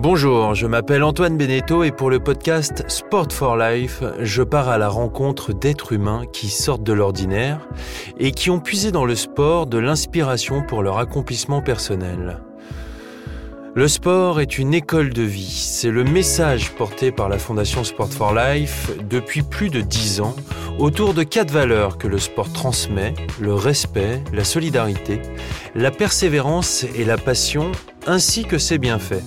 Bonjour, 0.00 0.54
je 0.54 0.68
m'appelle 0.68 1.02
Antoine 1.02 1.36
Beneteau 1.36 1.82
et 1.82 1.90
pour 1.90 2.08
le 2.08 2.20
podcast 2.20 2.84
Sport 2.86 3.32
for 3.32 3.56
Life, 3.56 4.04
je 4.20 4.44
pars 4.44 4.68
à 4.68 4.78
la 4.78 4.88
rencontre 4.88 5.52
d'êtres 5.52 5.92
humains 5.92 6.22
qui 6.32 6.50
sortent 6.50 6.84
de 6.84 6.92
l'ordinaire 6.92 7.68
et 8.16 8.30
qui 8.30 8.48
ont 8.48 8.60
puisé 8.60 8.92
dans 8.92 9.04
le 9.04 9.16
sport 9.16 9.66
de 9.66 9.76
l'inspiration 9.76 10.62
pour 10.62 10.84
leur 10.84 10.98
accomplissement 10.98 11.62
personnel. 11.62 12.38
Le 13.74 13.88
sport 13.88 14.40
est 14.40 14.56
une 14.56 14.72
école 14.72 15.12
de 15.12 15.22
vie. 15.22 15.50
C'est 15.50 15.90
le 15.90 16.04
message 16.04 16.70
porté 16.74 17.10
par 17.10 17.28
la 17.28 17.38
Fondation 17.38 17.82
Sport 17.82 18.12
for 18.12 18.32
Life 18.32 18.92
depuis 19.10 19.42
plus 19.42 19.68
de 19.68 19.80
dix 19.80 20.20
ans 20.20 20.36
autour 20.78 21.12
de 21.12 21.24
quatre 21.24 21.50
valeurs 21.50 21.98
que 21.98 22.06
le 22.06 22.18
sport 22.18 22.52
transmet, 22.52 23.14
le 23.40 23.52
respect, 23.52 24.22
la 24.32 24.44
solidarité, 24.44 25.20
la 25.74 25.90
persévérance 25.90 26.84
et 26.84 27.04
la 27.04 27.18
passion, 27.18 27.72
ainsi 28.06 28.44
que 28.44 28.58
ses 28.58 28.78
bienfaits. 28.78 29.24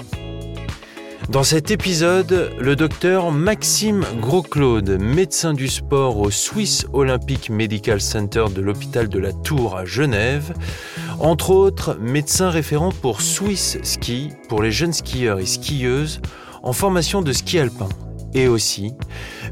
Dans 1.32 1.44
cet 1.44 1.72
épisode, 1.72 2.52
le 2.60 2.76
docteur 2.76 3.32
Maxime 3.32 4.04
Gros-Claude, 4.20 4.98
médecin 5.00 5.54
du 5.54 5.70
sport 5.70 6.18
au 6.18 6.30
Swiss 6.30 6.86
Olympic 6.92 7.50
Medical 7.50 8.02
Center 8.02 8.48
de 8.54 8.60
l'hôpital 8.60 9.08
de 9.08 9.18
la 9.18 9.32
Tour 9.32 9.78
à 9.78 9.86
Genève, 9.86 10.54
entre 11.20 11.52
autres 11.52 11.98
médecin 12.02 12.50
référent 12.50 12.92
pour 12.92 13.22
Swiss 13.22 13.78
Ski 13.82 14.32
pour 14.50 14.62
les 14.62 14.72
jeunes 14.72 14.92
skieurs 14.92 15.40
et 15.40 15.46
skieuses 15.46 16.20
en 16.64 16.74
formation 16.74 17.22
de 17.22 17.32
ski 17.32 17.60
alpin, 17.60 17.88
et 18.34 18.50
aussi 18.50 18.94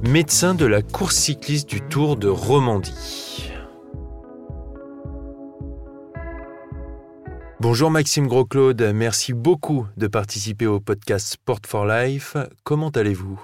médecin 0.04 0.56
de 0.56 0.66
la 0.66 0.82
course 0.82 1.16
cycliste 1.16 1.70
du 1.70 1.80
Tour 1.80 2.18
de 2.18 2.28
Romandie. 2.28 3.49
Bonjour 7.62 7.92
Maxime 7.92 8.28
Gros-Claude, 8.28 8.82
merci 8.96 9.34
beaucoup 9.34 9.86
de 9.98 10.08
participer 10.08 10.66
au 10.66 10.80
podcast 10.80 11.28
Sport 11.28 11.60
for 11.68 11.86
Life. 11.86 12.38
Comment 12.64 12.88
allez-vous? 12.88 13.38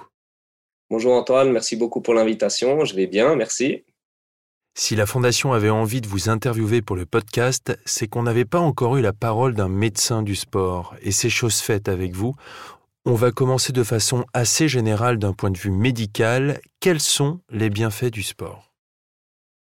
Bonjour 0.88 1.12
Antoine, 1.12 1.52
merci 1.52 1.76
beaucoup 1.76 2.00
pour 2.00 2.14
l'invitation. 2.14 2.86
Je 2.86 2.94
vais 2.96 3.06
bien, 3.06 3.36
merci. 3.36 3.84
Si 4.74 4.96
la 4.96 5.04
Fondation 5.04 5.52
avait 5.52 5.68
envie 5.68 6.00
de 6.00 6.08
vous 6.08 6.30
interviewer 6.30 6.80
pour 6.80 6.96
le 6.96 7.04
podcast, 7.04 7.78
c'est 7.84 8.08
qu'on 8.08 8.22
n'avait 8.22 8.46
pas 8.46 8.58
encore 8.58 8.96
eu 8.96 9.02
la 9.02 9.12
parole 9.12 9.52
d'un 9.52 9.68
médecin 9.68 10.22
du 10.22 10.34
sport, 10.34 10.94
et 11.02 11.12
c'est 11.12 11.28
chose 11.28 11.60
faite 11.60 11.86
avec 11.86 12.14
vous. 12.14 12.34
On 13.04 13.16
va 13.16 13.32
commencer 13.32 13.74
de 13.74 13.82
façon 13.82 14.24
assez 14.32 14.66
générale 14.66 15.18
d'un 15.18 15.34
point 15.34 15.50
de 15.50 15.58
vue 15.58 15.70
médical. 15.70 16.60
Quels 16.80 17.00
sont 17.00 17.40
les 17.50 17.68
bienfaits 17.68 18.12
du 18.12 18.22
sport? 18.22 18.72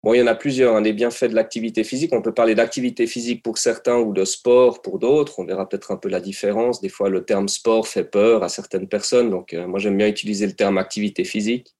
Bon, 0.03 0.16
il 0.16 0.17
y 0.17 0.21
en 0.23 0.27
a 0.27 0.33
plusieurs, 0.33 0.75
hein, 0.75 0.81
des 0.81 0.94
bienfaits 0.94 1.25
de 1.25 1.35
l'activité 1.35 1.83
physique. 1.83 2.11
On 2.13 2.23
peut 2.23 2.33
parler 2.33 2.55
d'activité 2.55 3.05
physique 3.05 3.44
pour 3.44 3.59
certains 3.59 3.97
ou 3.97 4.13
de 4.13 4.25
sport 4.25 4.81
pour 4.81 4.97
d'autres. 4.97 5.38
On 5.38 5.45
verra 5.45 5.69
peut-être 5.69 5.91
un 5.91 5.97
peu 5.97 6.09
la 6.09 6.19
différence. 6.19 6.81
Des 6.81 6.89
fois, 6.89 7.09
le 7.09 7.23
terme 7.23 7.47
sport 7.47 7.88
fait 7.88 8.03
peur 8.03 8.43
à 8.43 8.49
certaines 8.49 8.88
personnes. 8.88 9.30
Donc, 9.30 9.53
euh, 9.53 9.67
moi, 9.67 9.77
j'aime 9.77 9.95
bien 9.97 10.08
utiliser 10.08 10.47
le 10.47 10.53
terme 10.53 10.80
activité 10.80 11.23
physique. 11.23 11.75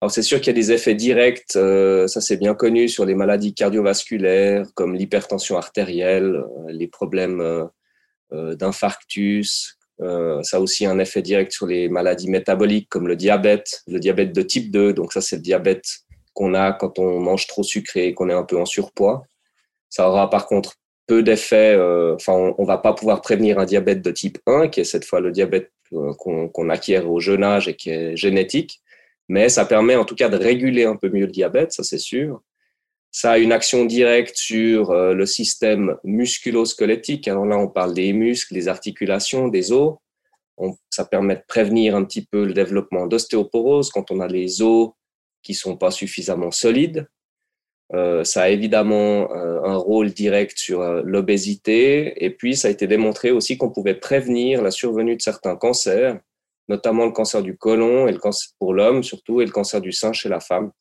Alors, 0.00 0.10
c'est 0.10 0.22
sûr 0.22 0.40
qu'il 0.40 0.48
y 0.48 0.50
a 0.50 0.60
des 0.60 0.72
effets 0.72 0.96
directs, 0.96 1.44
euh, 1.56 2.06
ça 2.08 2.20
c'est 2.20 2.36
bien 2.36 2.54
connu, 2.54 2.88
sur 2.88 3.06
les 3.06 3.14
maladies 3.14 3.54
cardiovasculaires 3.54 4.66
comme 4.74 4.94
l'hypertension 4.94 5.56
artérielle, 5.56 6.36
euh, 6.36 6.70
les 6.70 6.88
problèmes 6.88 7.68
d'infarctus. 8.32 9.78
ça 10.00 10.56
a 10.56 10.60
aussi 10.60 10.84
un 10.84 10.98
effet 10.98 11.22
direct 11.22 11.52
sur 11.52 11.66
les 11.66 11.88
maladies 11.88 12.28
métaboliques 12.28 12.88
comme 12.90 13.08
le 13.08 13.16
diabète, 13.16 13.82
le 13.86 14.00
diabète 14.00 14.32
de 14.34 14.42
type 14.42 14.70
2. 14.70 14.92
Donc, 14.92 15.12
ça, 15.12 15.20
c'est 15.20 15.36
le 15.36 15.42
diabète 15.42 16.05
qu'on 16.36 16.54
a 16.54 16.72
quand 16.72 16.98
on 16.98 17.18
mange 17.18 17.46
trop 17.46 17.62
sucré, 17.62 18.12
qu'on 18.14 18.28
est 18.28 18.34
un 18.34 18.44
peu 18.44 18.58
en 18.58 18.66
surpoids. 18.66 19.24
Ça 19.88 20.08
aura 20.08 20.28
par 20.28 20.46
contre 20.46 20.74
peu 21.06 21.22
d'effets. 21.22 21.74
Euh, 21.74 22.14
enfin, 22.14 22.34
on, 22.58 22.62
ne 22.62 22.66
va 22.66 22.78
pas 22.78 22.92
pouvoir 22.92 23.22
prévenir 23.22 23.58
un 23.58 23.64
diabète 23.64 24.02
de 24.02 24.10
type 24.10 24.38
1, 24.46 24.68
qui 24.68 24.80
est 24.80 24.84
cette 24.84 25.06
fois 25.06 25.20
le 25.20 25.32
diabète 25.32 25.72
euh, 25.94 26.12
qu'on 26.14 26.68
acquiert 26.68 27.10
au 27.10 27.20
jeune 27.20 27.42
âge 27.42 27.68
et 27.68 27.74
qui 27.74 27.90
est 27.90 28.16
génétique. 28.16 28.80
Mais 29.28 29.48
ça 29.48 29.64
permet 29.64 29.96
en 29.96 30.04
tout 30.04 30.14
cas 30.14 30.28
de 30.28 30.36
réguler 30.36 30.84
un 30.84 30.96
peu 30.96 31.08
mieux 31.08 31.26
le 31.26 31.32
diabète, 31.32 31.72
ça 31.72 31.82
c'est 31.82 31.98
sûr. 31.98 32.42
Ça 33.10 33.32
a 33.32 33.38
une 33.38 33.52
action 33.52 33.86
directe 33.86 34.36
sur 34.36 34.90
euh, 34.90 35.14
le 35.14 35.24
système 35.24 35.96
musculo-squelettique. 36.04 37.28
Alors 37.28 37.46
là, 37.46 37.56
on 37.56 37.68
parle 37.68 37.94
des 37.94 38.12
muscles, 38.12 38.52
des 38.52 38.68
articulations, 38.68 39.48
des 39.48 39.72
os. 39.72 39.96
ça 40.90 41.06
permet 41.06 41.36
de 41.36 41.42
prévenir 41.48 41.96
un 41.96 42.04
petit 42.04 42.26
peu 42.26 42.44
le 42.44 42.52
développement 42.52 43.06
d'ostéoporose 43.06 43.90
quand 43.90 44.10
on 44.10 44.20
a 44.20 44.28
les 44.28 44.60
os 44.60 44.90
qui 45.46 45.54
sont 45.54 45.76
pas 45.76 45.92
suffisamment 45.92 46.50
solides. 46.50 47.06
Euh, 47.94 48.24
ça 48.24 48.42
a 48.42 48.48
évidemment 48.48 49.30
euh, 49.30 49.62
un 49.62 49.76
rôle 49.76 50.12
direct 50.12 50.58
sur 50.58 50.80
euh, 50.80 51.02
l'obésité 51.04 52.24
et 52.24 52.30
puis 52.30 52.56
ça 52.56 52.66
a 52.66 52.72
été 52.72 52.88
démontré 52.88 53.30
aussi 53.30 53.56
qu'on 53.56 53.70
pouvait 53.70 53.94
prévenir 53.94 54.60
la 54.60 54.72
survenue 54.72 55.14
de 55.14 55.22
certains 55.22 55.54
cancers, 55.54 56.18
notamment 56.68 57.06
le 57.06 57.12
cancer 57.12 57.44
du 57.44 57.56
côlon 57.56 58.08
et 58.08 58.12
le 58.12 58.18
cancer 58.18 58.50
pour 58.58 58.74
l'homme 58.74 59.04
surtout 59.04 59.40
et 59.40 59.44
le 59.44 59.52
cancer 59.52 59.80
du 59.80 59.92
sein 59.92 60.12
chez 60.12 60.28
la 60.28 60.40
femme. 60.40 60.72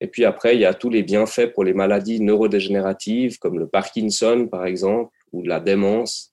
Et 0.00 0.06
puis 0.06 0.24
après, 0.24 0.54
il 0.54 0.60
y 0.60 0.64
a 0.64 0.74
tous 0.74 0.90
les 0.90 1.02
bienfaits 1.02 1.52
pour 1.52 1.64
les 1.64 1.74
maladies 1.74 2.20
neurodégénératives 2.20 3.40
comme 3.40 3.58
le 3.58 3.66
Parkinson 3.66 4.46
par 4.48 4.64
exemple 4.64 5.12
ou 5.32 5.42
la 5.42 5.58
démence 5.58 6.31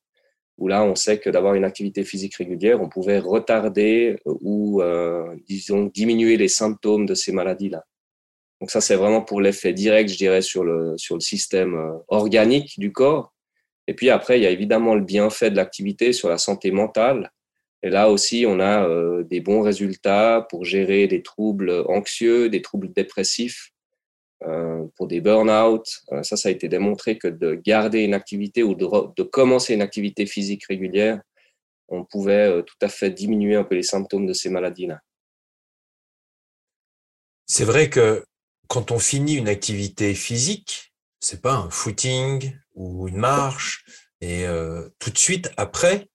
où 0.60 0.68
là, 0.68 0.84
on 0.84 0.94
sait 0.94 1.20
que 1.20 1.30
d'avoir 1.30 1.56
une 1.56 1.64
activité 1.64 2.04
physique 2.04 2.36
régulière, 2.36 2.82
on 2.82 2.90
pouvait 2.90 3.18
retarder 3.18 4.18
euh, 4.28 4.34
ou, 4.42 4.82
euh, 4.82 5.36
disons, 5.48 5.86
diminuer 5.86 6.36
les 6.38 6.50
symptômes 6.50 7.06
de 7.06 7.16
ces 7.16 7.32
maladies-là. 7.32 7.86
Donc 8.60 8.70
ça, 8.70 8.82
c'est 8.82 8.96
vraiment 8.96 9.22
pour 9.22 9.40
l'effet 9.40 9.72
direct, 9.72 10.10
je 10.10 10.18
dirais, 10.18 10.42
sur 10.42 10.66
le, 10.66 10.98
sur 10.98 11.16
le 11.16 11.22
système 11.22 11.76
euh, 11.76 11.94
organique 12.10 12.78
du 12.78 12.92
corps. 12.92 13.34
Et 13.88 13.94
puis 13.94 14.10
après, 14.10 14.38
il 14.38 14.44
y 14.44 14.46
a 14.46 14.52
évidemment 14.52 14.96
le 14.96 15.02
bienfait 15.02 15.50
de 15.50 15.56
l'activité 15.56 16.12
sur 16.12 16.28
la 16.28 16.38
santé 16.38 16.72
mentale. 16.72 17.32
Et 17.82 17.90
là 17.90 18.10
aussi, 18.10 18.46
on 18.46 18.60
a 18.60 18.86
des 19.24 19.40
bons 19.40 19.62
résultats 19.62 20.46
pour 20.50 20.66
gérer 20.66 21.08
des 21.08 21.24
troubles 21.24 21.86
anxieux, 21.88 22.50
des 22.50 22.62
troubles 22.62 22.92
dépressifs, 22.92 23.72
pour 24.96 25.08
des 25.08 25.22
burn-out. 25.22 26.02
Euh, 26.12 26.24
ça, 26.24 26.38
ça 26.38 26.50
a 26.50 26.52
été 26.52 26.68
démontré 26.68 27.18
que 27.18 27.28
de 27.28 27.56
garder 27.56 28.00
une 28.00 28.14
activité 28.14 28.64
ou 28.64 28.76
de, 28.76 29.24
commencer 29.24 29.74
une 29.74 29.82
activité 29.82 30.26
physique 30.26 30.66
régulière, 30.68 31.22
on 31.88 32.06
pouvait 32.06 32.50
euh, 32.50 32.62
tout 32.62 32.78
à 32.82 32.90
fait 32.90 33.10
diminuer 33.10 33.56
un 33.56 33.64
peu 33.64 33.76
les 33.76 33.84
symptômes 33.84 34.26
de 34.26 34.34
ces 34.34 34.50
maladies-là. 34.50 35.00
C'est 37.46 37.66
vrai 37.66 37.90
que 37.90 38.24
quand 38.68 38.92
on 38.92 39.00
finit 39.00 39.36
une 39.36 39.48
activité 39.48 40.14
physique, 40.14 40.94
c'est 41.20 41.42
pas 41.42 41.56
un 41.56 41.70
footing 41.70 42.56
ou 42.76 43.08
une 43.08 43.18
marche, 43.18 43.84
et 44.22 44.46
euh, 44.46 44.88
tout 45.00 45.10
de 45.10 45.18
suite 45.18 45.52
après, 45.58 46.08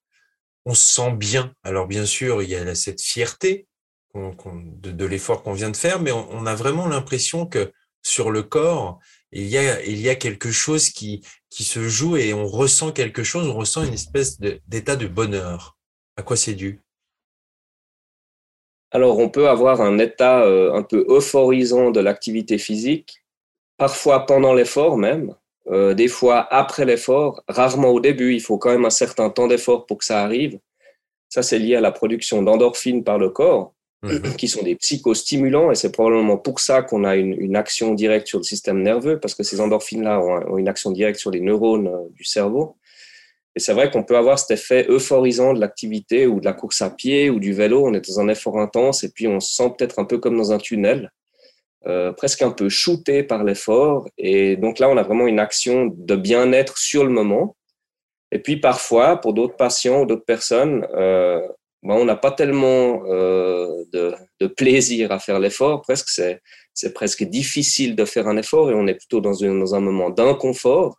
on 0.64 0.74
se 0.74 0.94
sent 0.94 1.12
bien. 1.12 1.52
Alors 1.62 1.88
bien 1.88 2.06
sûr, 2.06 2.42
il 2.42 2.48
y 2.48 2.54
a 2.54 2.74
cette 2.74 3.02
fierté 3.02 3.66
de, 4.14 5.04
l'effort 5.04 5.42
qu'on 5.42 5.52
vient 5.52 5.70
de 5.70 5.76
faire, 5.76 6.00
mais 6.00 6.12
on 6.12 6.46
a 6.46 6.54
vraiment 6.54 6.86
l'impression 6.86 7.46
que 7.46 7.72
sur 8.04 8.30
le 8.30 8.44
corps, 8.44 9.00
il 9.32 9.48
y 9.48 9.58
a, 10.08 10.14
quelque 10.14 10.52
chose 10.52 10.90
qui, 10.90 11.22
qui 11.50 11.64
se 11.64 11.88
joue 11.88 12.16
et 12.16 12.32
on 12.32 12.46
ressent 12.46 12.92
quelque 12.92 13.24
chose, 13.24 13.48
on 13.48 13.54
ressent 13.54 13.82
une 13.82 13.94
espèce 13.94 14.38
d'état 14.38 14.94
de, 14.94 15.08
bonheur. 15.08 15.76
À 16.16 16.22
quoi 16.22 16.36
c'est 16.36 16.54
dû? 16.54 16.80
Alors, 18.92 19.18
on 19.18 19.28
peut 19.28 19.48
avoir 19.48 19.80
un 19.80 19.98
état 19.98 20.44
euh, 20.44 20.72
un 20.72 20.84
peu 20.84 21.04
euphorisant 21.08 21.90
de 21.90 21.98
l'activité 21.98 22.58
physique, 22.58 23.24
parfois 23.76 24.24
pendant 24.24 24.54
l'effort 24.54 24.96
même, 24.96 25.34
euh, 25.68 25.94
des 25.94 26.06
fois 26.06 26.46
après 26.54 26.84
l'effort, 26.84 27.42
rarement 27.48 27.88
au 27.88 27.98
début, 27.98 28.34
il 28.34 28.40
faut 28.40 28.58
quand 28.58 28.70
même 28.70 28.84
un 28.84 28.90
certain 28.90 29.30
temps 29.30 29.48
d'effort 29.48 29.86
pour 29.86 29.98
que 29.98 30.04
ça 30.04 30.22
arrive. 30.22 30.60
Ça, 31.28 31.42
c'est 31.42 31.58
lié 31.58 31.74
à 31.74 31.80
la 31.80 31.90
production 31.90 32.42
d'endorphines 32.42 33.02
par 33.02 33.18
le 33.18 33.30
corps. 33.30 33.74
Mhm. 34.04 34.36
qui 34.36 34.48
sont 34.48 34.62
des 34.62 34.74
psychostimulants, 34.74 35.70
et 35.70 35.74
c'est 35.74 35.90
probablement 35.90 36.36
pour 36.36 36.60
ça 36.60 36.82
qu'on 36.82 37.04
a 37.04 37.16
une, 37.16 37.56
action 37.56 37.94
directe 37.94 38.26
sur 38.26 38.38
le 38.38 38.44
système 38.44 38.82
nerveux, 38.82 39.18
parce 39.18 39.34
que 39.34 39.42
ces 39.42 39.60
endorphines-là 39.60 40.20
ont, 40.20 40.58
une 40.58 40.68
action 40.68 40.90
directe 40.90 41.18
sur 41.18 41.30
les 41.30 41.40
neurones 41.40 41.88
euh, 41.88 42.08
du 42.10 42.24
cerveau. 42.24 42.76
Et 43.56 43.60
c'est 43.60 43.72
vrai 43.72 43.90
qu'on 43.90 44.02
peut 44.02 44.16
avoir 44.16 44.38
cet 44.38 44.50
effet 44.50 44.86
euphorisant 44.88 45.54
de 45.54 45.60
l'activité 45.60 46.26
ou 46.26 46.40
de 46.40 46.44
la 46.44 46.52
course 46.52 46.82
à 46.82 46.90
pied 46.90 47.30
ou 47.30 47.38
du 47.38 47.52
vélo. 47.52 47.86
On 47.86 47.94
est 47.94 48.06
dans 48.06 48.20
un 48.20 48.28
effort 48.28 48.58
intense 48.58 49.04
et 49.04 49.10
puis 49.10 49.28
on 49.28 49.38
se 49.38 49.54
sent 49.54 49.72
peut-être 49.78 50.00
un 50.00 50.04
peu 50.04 50.18
comme 50.18 50.36
dans 50.36 50.50
un 50.50 50.58
tunnel, 50.58 51.12
euh, 51.86 52.12
presque 52.12 52.42
un 52.42 52.50
peu 52.50 52.68
shooté 52.68 53.22
par 53.22 53.44
l'effort. 53.44 54.08
Et 54.18 54.56
donc 54.56 54.80
là, 54.80 54.88
on 54.88 54.96
a 54.96 55.04
vraiment 55.04 55.28
une 55.28 55.38
action 55.38 55.86
de 55.86 56.16
bien-être 56.16 56.78
sur 56.78 57.04
le 57.04 57.10
moment. 57.10 57.56
Et 58.32 58.40
puis 58.40 58.56
parfois, 58.56 59.20
pour 59.20 59.34
d'autres 59.34 59.56
patients 59.56 60.02
ou 60.02 60.06
d'autres 60.06 60.24
personnes, 60.24 60.84
euh, 60.94 61.40
on 61.92 62.04
n'a 62.04 62.16
pas 62.16 62.30
tellement 62.32 63.04
euh, 63.06 63.84
de, 63.92 64.46
plaisir 64.46 65.12
à 65.12 65.18
faire 65.18 65.38
l'effort. 65.38 65.82
Presque, 65.82 66.08
c'est, 66.08 66.40
presque 66.94 67.24
difficile 67.24 67.94
de 67.94 68.04
faire 68.04 68.28
un 68.28 68.36
effort 68.36 68.70
et 68.70 68.74
on 68.74 68.86
est 68.86 68.94
plutôt 68.94 69.20
dans, 69.20 69.44
un 69.74 69.80
moment 69.80 70.10
d'inconfort. 70.10 70.98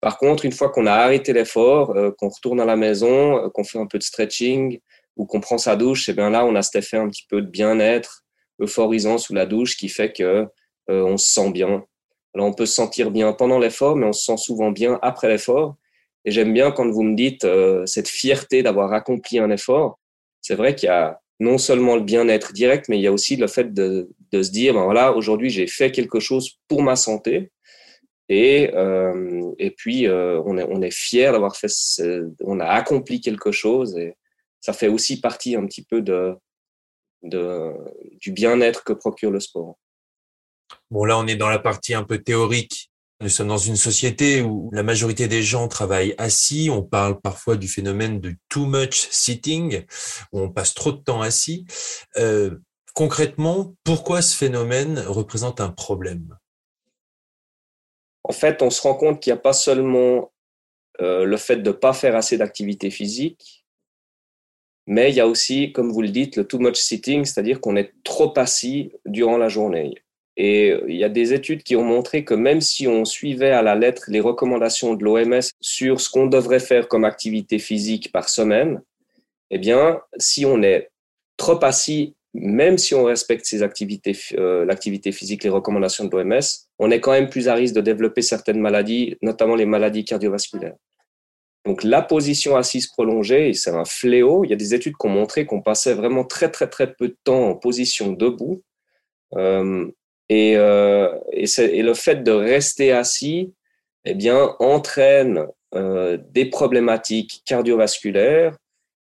Par 0.00 0.18
contre, 0.18 0.44
une 0.44 0.52
fois 0.52 0.70
qu'on 0.70 0.86
a 0.86 0.92
arrêté 0.92 1.32
l'effort, 1.32 1.96
euh, 1.96 2.12
qu'on 2.16 2.28
retourne 2.28 2.60
à 2.60 2.64
la 2.64 2.76
maison, 2.76 3.44
euh, 3.44 3.48
qu'on 3.50 3.64
fait 3.64 3.78
un 3.78 3.86
peu 3.86 3.98
de 3.98 4.04
stretching 4.04 4.78
ou 5.16 5.26
qu'on 5.26 5.40
prend 5.40 5.58
sa 5.58 5.74
douche, 5.74 6.08
et 6.08 6.12
eh 6.12 6.14
bien 6.14 6.30
là, 6.30 6.44
on 6.44 6.54
a 6.54 6.62
cet 6.62 6.76
effet 6.76 6.96
un 6.96 7.08
petit 7.08 7.26
peu 7.28 7.42
de 7.42 7.48
bien-être 7.48 8.22
euphorisant 8.60 9.18
sous 9.18 9.34
la 9.34 9.46
douche 9.46 9.76
qui 9.76 9.88
fait 9.88 10.12
que 10.12 10.46
on 10.90 11.18
se 11.18 11.30
sent 11.30 11.50
bien. 11.50 11.84
Alors, 12.34 12.46
on 12.46 12.54
peut 12.54 12.66
se 12.66 12.74
sentir 12.74 13.10
bien 13.10 13.32
pendant 13.32 13.58
l'effort, 13.58 13.96
mais 13.96 14.06
on 14.06 14.12
se 14.12 14.24
sent 14.24 14.36
souvent 14.38 14.70
bien 14.70 14.98
après 15.02 15.28
l'effort. 15.28 15.76
Et 16.24 16.30
j'aime 16.30 16.52
bien 16.52 16.70
quand 16.70 16.90
vous 16.90 17.02
me 17.02 17.16
dites 17.16 17.44
euh, 17.44 17.86
cette 17.86 18.08
fierté 18.08 18.62
d'avoir 18.62 18.92
accompli 18.92 19.38
un 19.38 19.50
effort. 19.50 19.97
C'est 20.48 20.54
vrai 20.54 20.74
qu'il 20.74 20.86
y 20.86 20.90
a 20.90 21.20
non 21.40 21.58
seulement 21.58 21.94
le 21.94 22.00
bien-être 22.00 22.54
direct, 22.54 22.88
mais 22.88 22.96
il 22.96 23.02
y 23.02 23.06
a 23.06 23.12
aussi 23.12 23.36
le 23.36 23.48
fait 23.48 23.74
de, 23.74 24.08
se 24.32 24.50
dire, 24.50 24.72
ben 24.72 24.84
voilà, 24.84 25.12
aujourd'hui 25.12 25.50
j'ai 25.50 25.66
fait 25.66 25.92
quelque 25.92 26.20
chose 26.20 26.58
pour 26.68 26.80
ma 26.80 26.96
santé. 26.96 27.52
Et, 28.30 28.70
euh, 28.72 29.52
et 29.58 29.70
puis, 29.70 30.06
euh, 30.06 30.40
on, 30.46 30.56
est, 30.56 30.64
on 30.64 30.80
fier 30.90 31.32
d'avoir 31.32 31.54
fait, 31.54 31.68
ce, 31.68 32.32
on 32.40 32.60
a 32.60 32.64
accompli 32.64 33.20
quelque 33.20 33.52
chose. 33.52 33.94
Et 33.98 34.14
ça 34.62 34.72
fait 34.72 34.88
aussi 34.88 35.20
partie 35.20 35.54
un 35.54 35.66
petit 35.66 35.84
peu 35.84 36.00
de, 36.00 36.34
de, 37.22 37.74
du 38.18 38.32
bien-être 38.32 38.84
que 38.84 38.94
procure 38.94 39.30
le 39.30 39.40
sport. 39.40 39.76
Bon, 40.90 41.04
là, 41.04 41.18
on 41.18 41.26
est 41.26 41.36
dans 41.36 41.50
la 41.50 41.58
partie 41.58 41.92
un 41.92 42.04
peu 42.04 42.22
théorique. 42.22 42.90
Nous 43.20 43.28
sommes 43.28 43.48
dans 43.48 43.58
une 43.58 43.76
société 43.76 44.42
où 44.42 44.70
la 44.72 44.84
majorité 44.84 45.26
des 45.26 45.42
gens 45.42 45.66
travaillent 45.66 46.14
assis. 46.18 46.70
On 46.70 46.84
parle 46.84 47.20
parfois 47.20 47.56
du 47.56 47.66
phénomène 47.66 48.20
de 48.20 48.36
too 48.48 48.64
much 48.64 49.08
sitting, 49.10 49.84
où 50.32 50.40
on 50.40 50.50
passe 50.50 50.72
trop 50.72 50.92
de 50.92 50.98
temps 50.98 51.20
assis. 51.20 51.66
Euh, 52.16 52.56
concrètement, 52.94 53.74
pourquoi 53.82 54.22
ce 54.22 54.36
phénomène 54.36 55.00
représente 55.00 55.60
un 55.60 55.70
problème? 55.70 56.38
En 58.22 58.32
fait, 58.32 58.62
on 58.62 58.70
se 58.70 58.82
rend 58.82 58.94
compte 58.94 59.20
qu'il 59.20 59.32
n'y 59.32 59.38
a 59.38 59.42
pas 59.42 59.52
seulement 59.52 60.32
euh, 61.00 61.24
le 61.24 61.36
fait 61.36 61.56
de 61.56 61.70
ne 61.70 61.74
pas 61.74 61.92
faire 61.92 62.14
assez 62.14 62.38
d'activité 62.38 62.90
physique, 62.90 63.64
mais 64.86 65.10
il 65.10 65.16
y 65.16 65.20
a 65.20 65.26
aussi, 65.26 65.72
comme 65.72 65.90
vous 65.90 66.02
le 66.02 66.08
dites, 66.10 66.36
le 66.36 66.46
too 66.46 66.58
much 66.58 66.76
sitting, 66.76 67.24
c'est-à-dire 67.24 67.60
qu'on 67.60 67.76
est 67.76 67.92
trop 68.04 68.32
assis 68.38 68.92
durant 69.06 69.38
la 69.38 69.48
journée. 69.48 70.02
Et 70.40 70.72
il 70.86 70.94
y 70.94 71.02
a 71.02 71.08
des 71.08 71.34
études 71.34 71.64
qui 71.64 71.74
ont 71.74 71.82
montré 71.82 72.24
que 72.24 72.32
même 72.32 72.60
si 72.60 72.86
on 72.86 73.04
suivait 73.04 73.50
à 73.50 73.60
la 73.60 73.74
lettre 73.74 74.04
les 74.06 74.20
recommandations 74.20 74.94
de 74.94 75.04
l'OMS 75.04 75.40
sur 75.60 76.00
ce 76.00 76.08
qu'on 76.08 76.28
devrait 76.28 76.60
faire 76.60 76.86
comme 76.86 77.04
activité 77.04 77.58
physique 77.58 78.12
par 78.12 78.28
semaine, 78.28 78.80
eh 79.50 79.58
bien, 79.58 80.00
si 80.16 80.46
on 80.46 80.62
est 80.62 80.90
trop 81.36 81.62
assis, 81.64 82.14
même 82.34 82.78
si 82.78 82.94
on 82.94 83.02
respecte 83.02 83.46
ces 83.46 83.64
activités, 83.64 84.16
euh, 84.34 84.64
l'activité 84.64 85.10
physique, 85.10 85.42
les 85.42 85.50
recommandations 85.50 86.04
de 86.04 86.16
l'OMS, 86.16 86.40
on 86.78 86.92
est 86.92 87.00
quand 87.00 87.12
même 87.12 87.28
plus 87.28 87.48
à 87.48 87.54
risque 87.54 87.74
de 87.74 87.80
développer 87.80 88.22
certaines 88.22 88.60
maladies, 88.60 89.16
notamment 89.22 89.56
les 89.56 89.66
maladies 89.66 90.04
cardiovasculaires. 90.04 90.76
Donc 91.64 91.82
la 91.82 92.00
position 92.00 92.56
assise 92.56 92.86
prolongée, 92.86 93.52
c'est 93.54 93.70
un 93.70 93.84
fléau. 93.84 94.44
Il 94.44 94.50
y 94.50 94.52
a 94.52 94.56
des 94.56 94.72
études 94.72 94.94
qui 94.96 95.06
ont 95.06 95.10
montré 95.10 95.46
qu'on 95.46 95.62
passait 95.62 95.94
vraiment 95.94 96.24
très 96.24 96.48
très 96.48 96.68
très 96.68 96.94
peu 96.94 97.08
de 97.08 97.16
temps 97.24 97.48
en 97.48 97.54
position 97.56 98.12
debout. 98.12 98.62
Euh, 99.34 99.90
et, 100.28 100.56
euh, 100.56 101.08
et, 101.32 101.46
et, 101.60 101.82
le 101.82 101.94
fait 101.94 102.22
de 102.22 102.30
rester 102.30 102.92
assis, 102.92 103.54
eh 104.04 104.14
bien, 104.14 104.54
entraîne 104.58 105.46
euh, 105.74 106.18
des 106.30 106.46
problématiques 106.46 107.42
cardiovasculaires, 107.44 108.56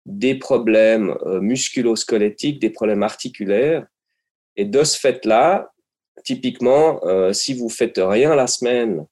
des 0.06 0.36
problèmes 0.36 1.16
euh, 1.26 1.40
musculo-squelettiques, 1.40 2.60
des 2.60 2.70
problèmes 2.70 3.04
articulaires. 3.04 3.86
Et 4.56 4.66
de 4.66 4.84
ce 4.84 5.00
fait-là, 5.00 5.72
typiquement, 6.24 7.04
euh, 7.06 7.34
si 7.34 7.54
vous 7.54 7.70
faites 7.70 8.00
rien 8.02 8.36
la 8.36 8.48
semaine 8.48 9.06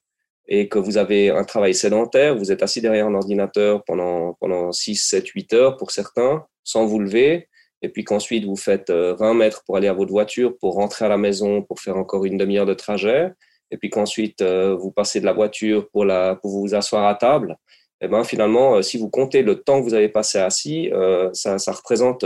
et 0.47 0.67
que 0.67 0.79
vous 0.79 0.97
avez 0.97 1.29
un 1.29 1.43
travail 1.43 1.73
sédentaire, 1.73 2.35
vous 2.35 2.51
êtes 2.51 2.63
assis 2.63 2.81
derrière 2.81 3.07
un 3.07 3.15
ordinateur 3.15 3.83
pendant, 3.85 4.33
pendant 4.39 4.71
6, 4.71 4.95
7, 4.95 5.27
8 5.27 5.53
heures 5.53 5.77
pour 5.77 5.91
certains, 5.91 6.45
sans 6.63 6.85
vous 6.85 6.99
lever, 6.99 7.47
et 7.83 7.89
puis 7.89 8.03
qu'ensuite 8.03 8.45
vous 8.45 8.55
faites 8.55 8.89
20 8.89 8.95
euh, 8.95 9.33
mètres 9.33 9.63
pour 9.65 9.77
aller 9.77 9.87
à 9.87 9.93
votre 9.93 10.11
voiture, 10.11 10.57
pour 10.57 10.73
rentrer 10.75 11.05
à 11.05 11.09
la 11.09 11.17
maison, 11.17 11.61
pour 11.61 11.79
faire 11.79 11.97
encore 11.97 12.25
une 12.25 12.37
demi-heure 12.37 12.65
de 12.65 12.73
trajet, 12.73 13.31
et 13.69 13.77
puis 13.77 13.89
qu'ensuite 13.89 14.41
euh, 14.41 14.75
vous 14.75 14.91
passez 14.91 15.19
de 15.19 15.25
la 15.25 15.33
voiture 15.33 15.89
pour, 15.91 16.05
la, 16.05 16.35
pour 16.35 16.51
vous 16.51 16.73
asseoir 16.73 17.05
à 17.05 17.15
table, 17.15 17.57
et 18.01 18.05
eh 18.05 18.07
ben 18.07 18.23
finalement, 18.23 18.75
euh, 18.75 18.81
si 18.81 18.97
vous 18.97 19.09
comptez 19.09 19.43
le 19.43 19.61
temps 19.61 19.79
que 19.79 19.83
vous 19.83 19.93
avez 19.93 20.09
passé 20.09 20.39
assis, 20.39 20.89
ça, 21.33 21.57
ça 21.57 21.71
représente 21.71 22.25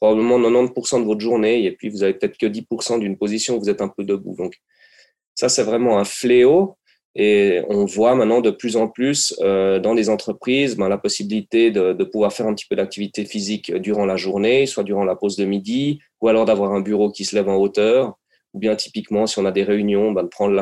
probablement 0.00 0.38
90% 0.38 1.00
de 1.00 1.04
votre 1.04 1.20
journée, 1.20 1.64
et 1.64 1.72
puis 1.72 1.88
vous 1.88 2.02
avez 2.02 2.14
peut-être 2.14 2.38
que 2.38 2.46
10% 2.46 2.98
d'une 2.98 3.16
position 3.16 3.56
où 3.56 3.60
vous 3.60 3.70
êtes 3.70 3.82
un 3.82 3.88
peu 3.88 4.04
debout. 4.04 4.34
Donc 4.36 4.54
ça, 5.34 5.48
c'est 5.48 5.62
vraiment 5.62 5.98
un 5.98 6.04
fléau. 6.04 6.76
Et 7.18 7.62
on 7.70 7.86
voit 7.86 8.14
maintenant 8.14 8.42
de 8.42 8.50
plus 8.50 8.76
en 8.76 8.88
plus 8.88 9.34
euh, 9.40 9.78
dans 9.78 9.94
les 9.94 10.10
entreprises 10.10 10.76
ben, 10.76 10.90
la 10.90 10.98
possibilité 10.98 11.70
de, 11.70 11.94
de, 11.94 12.04
pouvoir 12.04 12.30
faire 12.30 12.46
un 12.46 12.54
petit 12.54 12.66
peu 12.68 12.76
d'activité 12.76 13.24
physique 13.24 13.74
durant 13.74 14.04
la 14.04 14.16
journée, 14.16 14.66
soit 14.66 14.84
durant 14.84 15.04
la 15.04 15.16
pause 15.16 15.36
de 15.36 15.46
midi, 15.46 15.98
ou 16.20 16.28
alors 16.28 16.44
d'avoir 16.44 16.72
un 16.72 16.82
bureau 16.82 17.10
qui 17.10 17.24
se 17.24 17.34
lève 17.34 17.48
en 17.48 17.56
hauteur, 17.56 18.18
ou 18.52 18.58
bien 18.58 18.76
typiquement 18.76 19.26
si 19.26 19.38
on 19.38 19.46
a 19.46 19.50
des 19.50 19.64
réunions, 19.64 20.12
ben, 20.12 20.24
de 20.24 20.28
prendre 20.28 20.54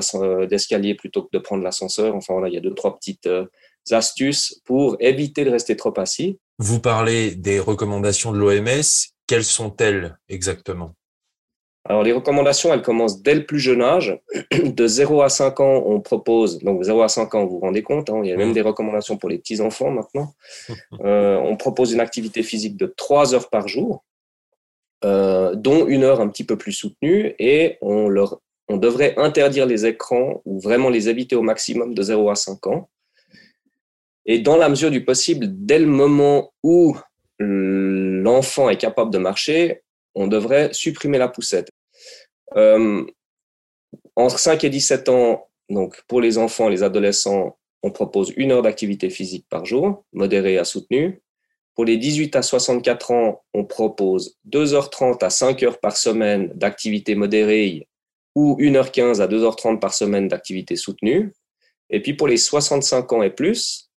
l'escalier 0.49 0.95
plutôt 0.95 1.23
que 1.23 1.31
de 1.33 1.41
prendre 1.41 1.65
l'ascenseur. 1.65 2.15
Enfin 2.15 2.35
voilà, 2.35 2.49
il 2.49 2.55
y 2.55 2.59
a 2.59 2.61
deux 2.61 2.73
trois 2.73 2.95
petites 2.95 3.27
euh, 3.27 3.47
astuces 3.91 4.61
pour 4.65 4.97
éviter 5.01 5.45
de 5.45 5.51
rester 5.51 5.77
trop 5.77 5.99
assis. 5.99 6.39
Vous 6.61 6.79
parlez 6.79 7.35
des 7.35 7.59
recommandations 7.59 8.31
de 8.31 8.39
l'OMS. 8.39 9.11
Quelles 9.27 9.45
sont-elles 9.45 10.17
exactement? 10.29 10.95
Alors, 11.87 12.03
les 12.03 12.13
recommandations, 12.13 12.73
elles 12.73 12.81
commencent 12.81 13.21
dès 13.21 13.35
le 13.35 13.45
plus 13.45 13.59
jeune 13.59 13.83
âge. 13.83 14.19
De 14.65 14.87
0 14.87 15.21
à 15.21 15.29
5 15.29 15.61
ans, 15.61 15.83
on 15.85 16.01
propose, 16.01 16.59
donc 16.61 16.83
0 16.83 17.03
à 17.03 17.09
5 17.09 17.35
ans, 17.35 17.45
vous 17.45 17.57
vous 17.57 17.61
rendez 17.61 17.83
compte, 17.83 18.09
hein, 18.09 18.21
il 18.25 18.31
y 18.31 18.33
a 18.33 18.37
même 18.37 18.55
des 18.55 18.63
recommandations 18.63 19.19
pour 19.19 19.29
les 19.29 19.39
petits-enfants 19.39 19.91
maintenant. 19.91 20.33
Euh, 21.05 21.37
on 21.37 21.57
propose 21.57 21.93
une 21.93 22.01
activité 22.01 22.43
physique 22.43 22.77
de 22.77 22.87
3 22.87 23.35
heures 23.35 23.51
par 23.51 23.69
jour, 23.69 24.05
euh, 25.05 25.55
dont 25.55 25.87
une 25.87 26.05
heure 26.05 26.21
un 26.21 26.29
petit 26.29 26.45
peu 26.45 26.57
plus 26.57 26.73
soutenue, 26.73 27.35
et 27.39 27.77
on, 27.83 28.09
leur, 28.09 28.41
on 28.69 28.77
devrait 28.77 29.15
interdire 29.19 29.67
les 29.67 29.85
écrans 29.85 30.41
ou 30.45 30.61
vraiment 30.61 30.89
les 30.89 31.09
éviter 31.09 31.37
au 31.37 31.43
maximum 31.43 31.95
de 31.95 32.03
0 32.03 32.31
à 32.31 32.35
5 32.35 32.67
ans. 32.69 32.89
Et 34.25 34.39
dans 34.39 34.57
la 34.57 34.69
mesure 34.69 34.91
du 34.91 35.05
possible, 35.05 35.47
dès 35.51 35.79
le 35.79 35.87
moment 35.87 36.53
où 36.63 36.97
l'enfant 37.39 38.71
est 38.71 38.79
capable 38.79 39.11
de 39.11 39.19
marcher, 39.19 39.84
on 40.15 40.27
devrait 40.27 40.73
supprimer 40.73 41.19
la 41.19 41.29
poussette. 41.29 41.71
Euh, 42.57 43.05
entre 44.17 44.39
5 44.39 44.65
et 44.65 44.71
17 44.71 45.09
ans, 45.09 45.49
donc 45.69 46.03
pour 46.09 46.21
les 46.21 46.39
enfants 46.39 46.69
et 46.69 46.71
les 46.71 46.83
adolescents, 46.83 47.59
on 47.83 47.91
propose 47.91 48.33
une 48.37 48.53
heure 48.53 48.63
d'activité 48.63 49.11
physique 49.11 49.47
par 49.49 49.67
jour, 49.67 50.05
modérée 50.13 50.59
à 50.59 50.65
soutenue. 50.65 51.21
Pour 51.75 51.85
les 51.85 51.97
18 51.97 52.37
à 52.37 52.43
64 52.43 53.11
ans, 53.11 53.45
on 53.53 53.65
propose 53.65 54.39
2h30 54.49 55.25
à 55.25 55.31
5 55.31 55.63
heures 55.65 55.81
par 55.81 55.97
semaine 55.97 56.51
d'activité 56.55 57.15
modérée 57.15 57.89
ou 58.35 58.57
1h15 58.59 59.21
à 59.21 59.27
2h30 59.27 59.81
par 59.81 59.93
semaine 59.93 60.29
d'activité 60.29 60.77
soutenue. 60.77 61.33
Et 61.91 62.01
puis 62.01 62.15
pour 62.15 62.29
les 62.29 62.37
65 62.37 63.13
ans 63.13 63.23
et 63.23 63.31
plus, 63.31 63.91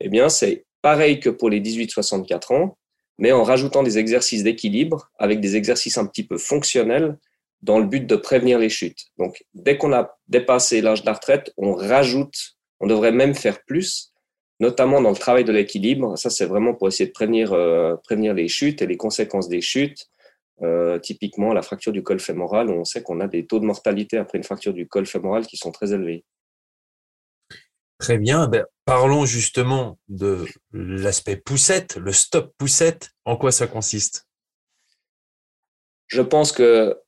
eh 0.00 0.08
bien 0.08 0.28
c'est 0.28 0.64
pareil 0.80 1.20
que 1.20 1.30
pour 1.30 1.50
les 1.50 1.60
18-64 1.60 2.54
ans, 2.54 2.78
mais 3.18 3.32
en 3.32 3.42
rajoutant 3.42 3.82
des 3.82 3.98
exercices 3.98 4.42
d'équilibre 4.42 5.10
avec 5.18 5.40
des 5.40 5.56
exercices 5.56 5.98
un 5.98 6.06
petit 6.06 6.24
peu 6.24 6.38
fonctionnels 6.38 7.18
dans 7.62 7.78
le 7.78 7.86
but 7.86 8.06
de 8.06 8.16
prévenir 8.16 8.58
les 8.58 8.68
chutes. 8.68 9.06
Donc, 9.18 9.42
dès 9.54 9.78
qu'on 9.78 9.92
a 9.92 10.18
dépassé 10.28 10.82
l'âge 10.82 11.00
de 11.00 11.06
la 11.06 11.14
retraite, 11.14 11.52
on 11.56 11.72
rajoute, 11.74 12.56
on 12.80 12.86
devrait 12.86 13.12
même 13.12 13.34
faire 13.34 13.62
plus, 13.64 14.12
notamment 14.60 15.00
dans 15.00 15.10
le 15.10 15.16
travail 15.16 15.44
de 15.44 15.52
l'équilibre. 15.52 16.16
Ça, 16.18 16.28
c'est 16.28 16.44
vraiment 16.44 16.74
pour 16.74 16.88
essayer 16.88 17.06
de 17.06 17.12
prévenir, 17.12 17.52
euh, 17.52 17.96
les 18.10 18.48
chutes 18.48 18.82
et 18.82 18.86
les 18.86 18.96
conséquences 18.96 19.48
des 19.48 19.62
chutes. 19.62 20.08
Euh, 20.62 20.98
typiquement, 20.98 21.52
la 21.52 21.62
fracture 21.62 21.92
du 21.92 22.02
col 22.02 22.20
fémoral, 22.20 22.70
on 22.70 22.84
sait 22.84 23.02
qu'on 23.02 23.20
a 23.20 23.28
des 23.28 23.46
taux 23.46 23.60
de 23.60 23.64
mortalité 23.64 24.18
après 24.18 24.38
une 24.38 24.44
fracture 24.44 24.74
du 24.74 24.86
col 24.86 25.06
fémoral 25.06 25.46
qui 25.46 25.56
sont 25.56 25.72
très 25.72 25.92
élevés. 25.92 26.24
Très 28.04 28.18
bien. 28.18 28.48
Ben, 28.48 28.66
parlons 28.84 29.24
justement 29.24 29.98
de 30.08 30.44
l'aspect 30.74 31.36
poussette, 31.36 31.96
le 31.96 32.12
stop 32.12 32.52
poussette. 32.58 33.12
En 33.24 33.38
quoi 33.38 33.50
ça 33.50 33.66
consiste? 33.66 34.26
Je 36.08 36.20
pense 36.20 36.52
que 36.52 37.00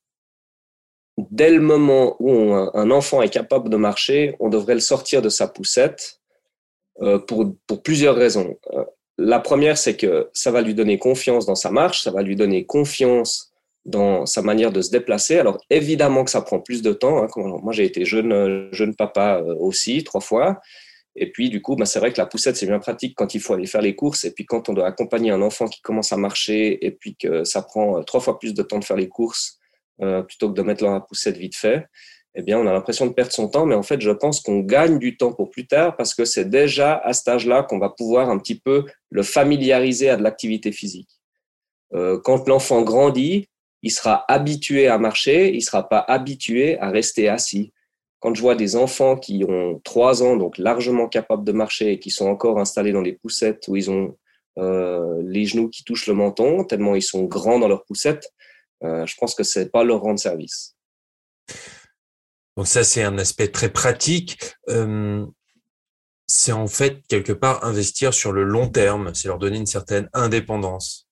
dès 1.30 1.50
le 1.50 1.60
moment 1.60 2.16
où 2.18 2.54
un 2.54 2.90
enfant 2.90 3.20
est 3.20 3.28
capable 3.28 3.68
de 3.68 3.76
marcher, 3.76 4.36
on 4.40 4.48
devrait 4.48 4.72
le 4.72 4.80
sortir 4.80 5.20
de 5.20 5.28
sa 5.28 5.48
poussette 5.48 6.22
euh, 7.02 7.18
pour, 7.18 7.44
plusieurs 7.84 8.16
raisons. 8.16 8.58
Euh, 8.72 8.82
la 9.18 9.38
première, 9.38 9.76
c'est 9.76 9.98
que 9.98 10.30
ça 10.32 10.50
va 10.50 10.62
lui 10.62 10.74
donner 10.74 10.98
confiance 10.98 11.44
dans 11.44 11.56
sa 11.56 11.70
marche, 11.70 12.04
ça 12.04 12.10
va 12.10 12.22
lui 12.22 12.36
donner 12.36 12.64
confiance 12.64 13.52
dans 13.84 14.24
sa 14.24 14.40
manière 14.40 14.72
de 14.72 14.80
se 14.80 14.90
déplacer. 14.90 15.38
Alors 15.38 15.58
évidemment 15.68 16.24
que 16.24 16.30
ça 16.30 16.40
prend 16.40 16.58
plus 16.58 16.80
de 16.80 16.94
temps. 16.94 17.22
Hein. 17.22 17.28
Moi 17.36 17.74
j'ai 17.74 17.84
été 17.84 18.06
jeune, 18.06 18.68
jeune 18.72 18.94
papa 18.94 19.42
euh, 19.42 19.54
aussi 19.58 20.02
trois 20.04 20.22
fois. 20.22 20.58
Et 21.16 21.30
puis 21.32 21.49
du 21.50 21.62
coup, 21.62 21.76
bah, 21.76 21.87
c'est 21.87 21.99
vrai 21.99 22.12
que 22.12 22.18
la 22.18 22.26
poussette 22.26 22.56
c'est 22.56 22.66
bien 22.66 22.78
pratique 22.78 23.14
quand 23.16 23.35
il 23.35 23.40
faut 23.40 23.54
aller 23.54 23.66
faire 23.66 23.82
les 23.82 23.94
courses. 23.96 24.25
Et 24.25 24.32
puis 24.32 24.44
quand 24.44 24.68
on 24.68 24.75
doit 24.75 24.87
accompagner 24.87 25.30
un 25.30 25.42
enfant 25.42 25.66
qui 25.66 25.80
commence 25.80 26.12
à 26.12 26.16
marcher 26.16 26.85
et 26.85 26.90
puis 26.90 27.16
que 27.16 27.44
ça 27.44 27.62
prend 27.62 27.99
euh, 27.99 28.02
trois 28.02 28.20
fois 28.20 28.38
plus 28.38 28.54
de 28.54 28.62
temps 28.62 28.78
de 28.78 28.85
faire 28.85 28.96
les 28.96 29.08
courses 29.08 29.58
euh, 30.02 30.23
plutôt 30.23 30.50
que 30.50 30.54
de 30.54 30.62
mettre 30.62 30.85
la 30.85 31.00
poussette 31.00 31.37
vite 31.37 31.56
fait. 31.56 31.87
Eh 32.38 32.42
bien, 32.42 32.58
on 32.58 32.66
a 32.66 32.73
l'impression 32.73 33.06
de 33.06 33.14
perdre 33.14 33.32
son 33.32 33.49
temps, 33.49 33.64
mais 33.64 33.75
en 33.75 33.82
fait, 33.82 33.99
je 34.02 34.11
pense 34.11 34.40
qu'on 34.40 34.61
gagne 34.61 34.99
du 34.99 35.16
temps 35.16 35.32
pour 35.32 35.49
plus 35.49 35.66
tard 35.66 35.96
parce 35.96 36.14
que 36.14 36.26
c'est 36.26 36.44
déjà 36.44 36.99
à 36.99 37.14
cet 37.14 37.28
âge-là 37.28 37.62
qu'on 37.62 37.78
va 37.78 37.88
pouvoir 37.88 38.28
un 38.28 38.38
petit 38.38 38.61
peu 38.61 38.85
le 39.08 39.23
familiariser 39.23 40.11
à 40.11 40.18
de 40.18 40.23
l'activité 40.23 40.70
physique. 40.70 41.08
Euh, 41.94 42.20
quand 42.23 42.46
l'enfant 42.46 42.82
grandit, 42.82 43.49
il 43.82 43.90
sera 43.90 44.26
habitué 44.28 44.87
à 44.87 44.99
marcher, 44.99 45.54
il 45.54 45.62
sera 45.62 45.88
pas 45.88 46.00
habitué 46.00 46.78
à 46.78 46.90
rester 46.90 47.30
assis. 47.30 47.73
Quand 48.20 48.35
je 48.35 48.40
vois 48.40 48.54
des 48.54 48.76
enfants 48.76 49.16
qui 49.16 49.44
ont 49.49 49.80
trois 49.85 50.23
ans, 50.23 50.37
donc 50.37 50.58
largement 50.58 51.08
capables 51.08 51.44
de 51.44 51.52
marcher 51.52 51.92
et 51.92 51.99
qui 51.99 52.11
sont 52.11 52.26
encore 52.26 52.58
installés 52.58 52.92
dans 52.92 53.02
des 53.02 53.12
poussettes 53.12 53.64
où 53.68 53.76
ils 53.76 53.90
ont 53.90 54.16
euh, 54.58 55.23
les 55.23 55.44
genoux 55.44 55.68
qui 55.68 55.85
touchent 55.85 56.06
le 56.06 56.14
menton, 56.14 56.64
tellement 56.64 56.94
ils 56.94 57.02
sont 57.02 57.25
grands 57.25 57.58
dans 57.58 57.68
leurs 57.68 57.85
poussettes, 57.85 58.32
euh, 58.85 59.04
je 59.06 59.14
pense 59.18 59.35
que 59.35 59.42
c'est 59.42 59.70
pas 59.70 59.85
leur 59.85 60.00
rendre 60.00 60.18
service. 60.18 60.75
Donc 62.56 62.66
ça, 62.66 62.85
c'est 62.85 63.02
un 63.02 63.18
aspect 63.18 63.49
très 63.49 63.68
pratique. 63.68 64.38
Euh, 64.70 65.26
c'est 66.26 66.52
en 66.52 66.66
fait 66.66 67.06
quelque 67.06 67.32
part 67.32 67.64
investir 67.64 68.14
sur 68.14 68.32
le 68.32 68.44
long 68.44 68.68
terme, 68.68 69.14
c'est 69.14 69.28
leur 69.28 69.38
donner 69.38 69.58
une 69.58 69.66
certaine 69.66 70.08
indépendance. 70.12 71.06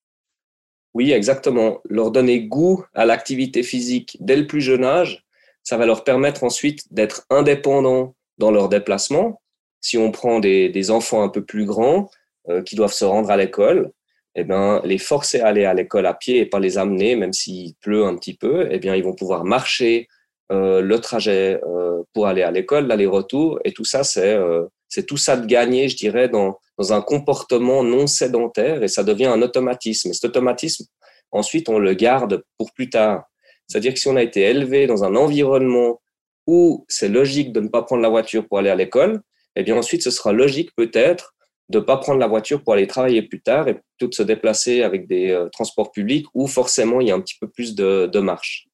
Oui, 0.94 1.12
exactement. 1.12 1.80
Leur 1.88 2.10
donner 2.10 2.46
goût 2.46 2.84
à 2.94 3.04
l'activité 3.04 3.62
physique 3.62 4.16
dès 4.20 4.36
le 4.36 4.46
plus 4.46 4.60
jeune 4.60 4.84
âge, 4.84 5.23
ça 5.64 5.76
va 5.76 5.86
leur 5.86 6.04
permettre 6.04 6.44
ensuite 6.44 6.92
d'être 6.92 7.26
indépendants 7.30 8.14
dans 8.38 8.50
leurs 8.50 8.68
déplacements. 8.68 9.40
Si 9.80 9.98
on 9.98 10.12
prend 10.12 10.38
des, 10.38 10.68
des 10.68 10.90
enfants 10.90 11.22
un 11.22 11.28
peu 11.28 11.44
plus 11.44 11.64
grands 11.64 12.08
euh, 12.48 12.62
qui 12.62 12.76
doivent 12.76 12.92
se 12.92 13.04
rendre 13.04 13.30
à 13.30 13.36
l'école, 13.36 13.90
eh 14.36 14.44
ben, 14.44 14.80
les 14.84 14.98
forcer 14.98 15.40
à 15.40 15.48
aller 15.48 15.64
à 15.64 15.74
l'école 15.74 16.06
à 16.06 16.14
pied 16.14 16.38
et 16.38 16.46
pas 16.46 16.58
les 16.58 16.76
amener, 16.78 17.16
même 17.16 17.32
s'il 17.32 17.74
pleut 17.76 18.04
un 18.04 18.16
petit 18.16 18.34
peu, 18.34 18.68
eh 18.70 18.78
bien, 18.78 18.94
ils 18.94 19.04
vont 19.04 19.14
pouvoir 19.14 19.44
marcher 19.44 20.08
euh, 20.52 20.80
le 20.80 20.98
trajet 21.00 21.60
euh, 21.66 22.02
pour 22.12 22.26
aller 22.26 22.42
à 22.42 22.50
l'école, 22.50 22.86
l'aller-retour, 22.86 23.60
et 23.64 23.72
tout 23.72 23.84
ça, 23.84 24.04
c'est 24.04 24.34
euh, 24.34 24.66
tout 25.06 25.16
ça 25.16 25.36
de 25.36 25.46
gagner, 25.46 25.88
je 25.88 25.96
dirais, 25.96 26.28
dans, 26.28 26.58
dans 26.78 26.92
un 26.92 27.00
comportement 27.00 27.82
non 27.82 28.06
sédentaire, 28.06 28.82
et 28.82 28.88
ça 28.88 29.04
devient 29.04 29.26
un 29.26 29.40
automatisme. 29.40 30.10
Et 30.10 30.12
cet 30.12 30.26
automatisme, 30.26 30.84
ensuite, 31.30 31.68
on 31.68 31.78
le 31.78 31.94
garde 31.94 32.44
pour 32.58 32.72
plus 32.72 32.90
tard. 32.90 33.24
C'est-à-dire 33.68 33.94
que 33.94 34.00
si 34.00 34.08
on 34.08 34.16
a 34.16 34.22
été 34.22 34.42
élevé 34.42 34.86
dans 34.86 35.04
un 35.04 35.14
environnement 35.16 36.00
où 36.46 36.84
c'est 36.88 37.08
logique 37.08 37.52
de 37.52 37.60
ne 37.60 37.68
pas 37.68 37.82
prendre 37.82 38.02
la 38.02 38.08
voiture 38.08 38.46
pour 38.46 38.58
aller 38.58 38.70
à 38.70 38.74
l'école, 38.74 39.22
eh 39.56 39.62
bien 39.62 39.76
ensuite, 39.76 40.02
ce 40.02 40.10
sera 40.10 40.32
logique 40.32 40.70
peut-être 40.76 41.34
de 41.70 41.78
ne 41.78 41.84
pas 41.84 41.96
prendre 41.96 42.20
la 42.20 42.26
voiture 42.26 42.62
pour 42.62 42.74
aller 42.74 42.86
travailler 42.86 43.22
plus 43.22 43.40
tard 43.40 43.68
et 43.68 43.74
plutôt 43.74 44.08
de 44.08 44.14
se 44.14 44.22
déplacer 44.22 44.82
avec 44.82 45.06
des 45.06 45.30
euh, 45.30 45.48
transports 45.48 45.92
publics 45.92 46.26
où 46.34 46.46
forcément 46.46 47.00
il 47.00 47.08
y 47.08 47.10
a 47.10 47.14
un 47.14 47.20
petit 47.20 47.36
peu 47.40 47.48
plus 47.48 47.74
de, 47.74 48.06
de 48.12 48.20
marche. 48.20 48.68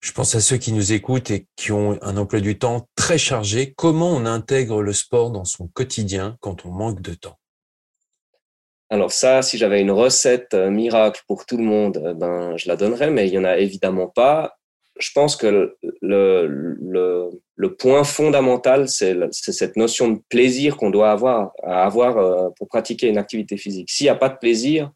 Je 0.00 0.12
pense 0.12 0.36
à 0.36 0.40
ceux 0.40 0.58
qui 0.58 0.72
nous 0.72 0.92
écoutent 0.92 1.32
et 1.32 1.48
qui 1.56 1.72
ont 1.72 1.98
un 2.02 2.16
emploi 2.16 2.40
du 2.40 2.56
temps 2.56 2.86
très 2.94 3.18
chargé. 3.18 3.74
Comment 3.76 4.12
on 4.12 4.26
intègre 4.26 4.80
le 4.80 4.92
sport 4.92 5.32
dans 5.32 5.44
son 5.44 5.66
quotidien 5.66 6.36
quand 6.40 6.64
on 6.64 6.70
manque 6.70 7.00
de 7.00 7.14
temps? 7.14 7.36
Alors 8.90 9.12
ça, 9.12 9.42
si 9.42 9.58
j'avais 9.58 9.82
une 9.82 9.90
recette 9.90 10.54
euh, 10.54 10.70
miracle 10.70 11.22
pour 11.26 11.44
tout 11.44 11.58
le 11.58 11.64
monde, 11.64 11.98
euh, 11.98 12.14
ben 12.14 12.56
je 12.56 12.68
la 12.68 12.76
donnerais, 12.76 13.10
mais 13.10 13.28
il 13.28 13.34
y 13.34 13.38
en 13.38 13.44
a 13.44 13.58
évidemment 13.58 14.08
pas. 14.08 14.56
Je 14.98 15.10
pense 15.14 15.36
que 15.36 15.76
le 16.00 17.66
point 17.78 18.02
fondamental, 18.02 18.88
c'est 18.88 19.30
cette 19.30 19.76
notion 19.76 20.08
de 20.08 20.20
plaisir 20.28 20.76
qu'on 20.76 20.90
doit 20.90 21.12
avoir 21.12 21.52
à 21.62 21.84
avoir 21.84 22.18
euh, 22.18 22.48
pour 22.56 22.66
pratiquer 22.68 23.08
une 23.08 23.18
activité 23.18 23.56
physique. 23.56 23.90
S'il 23.90 24.06
n'y 24.06 24.10
a 24.10 24.16
pas 24.16 24.28
de 24.28 24.38
plaisir, 24.38 24.90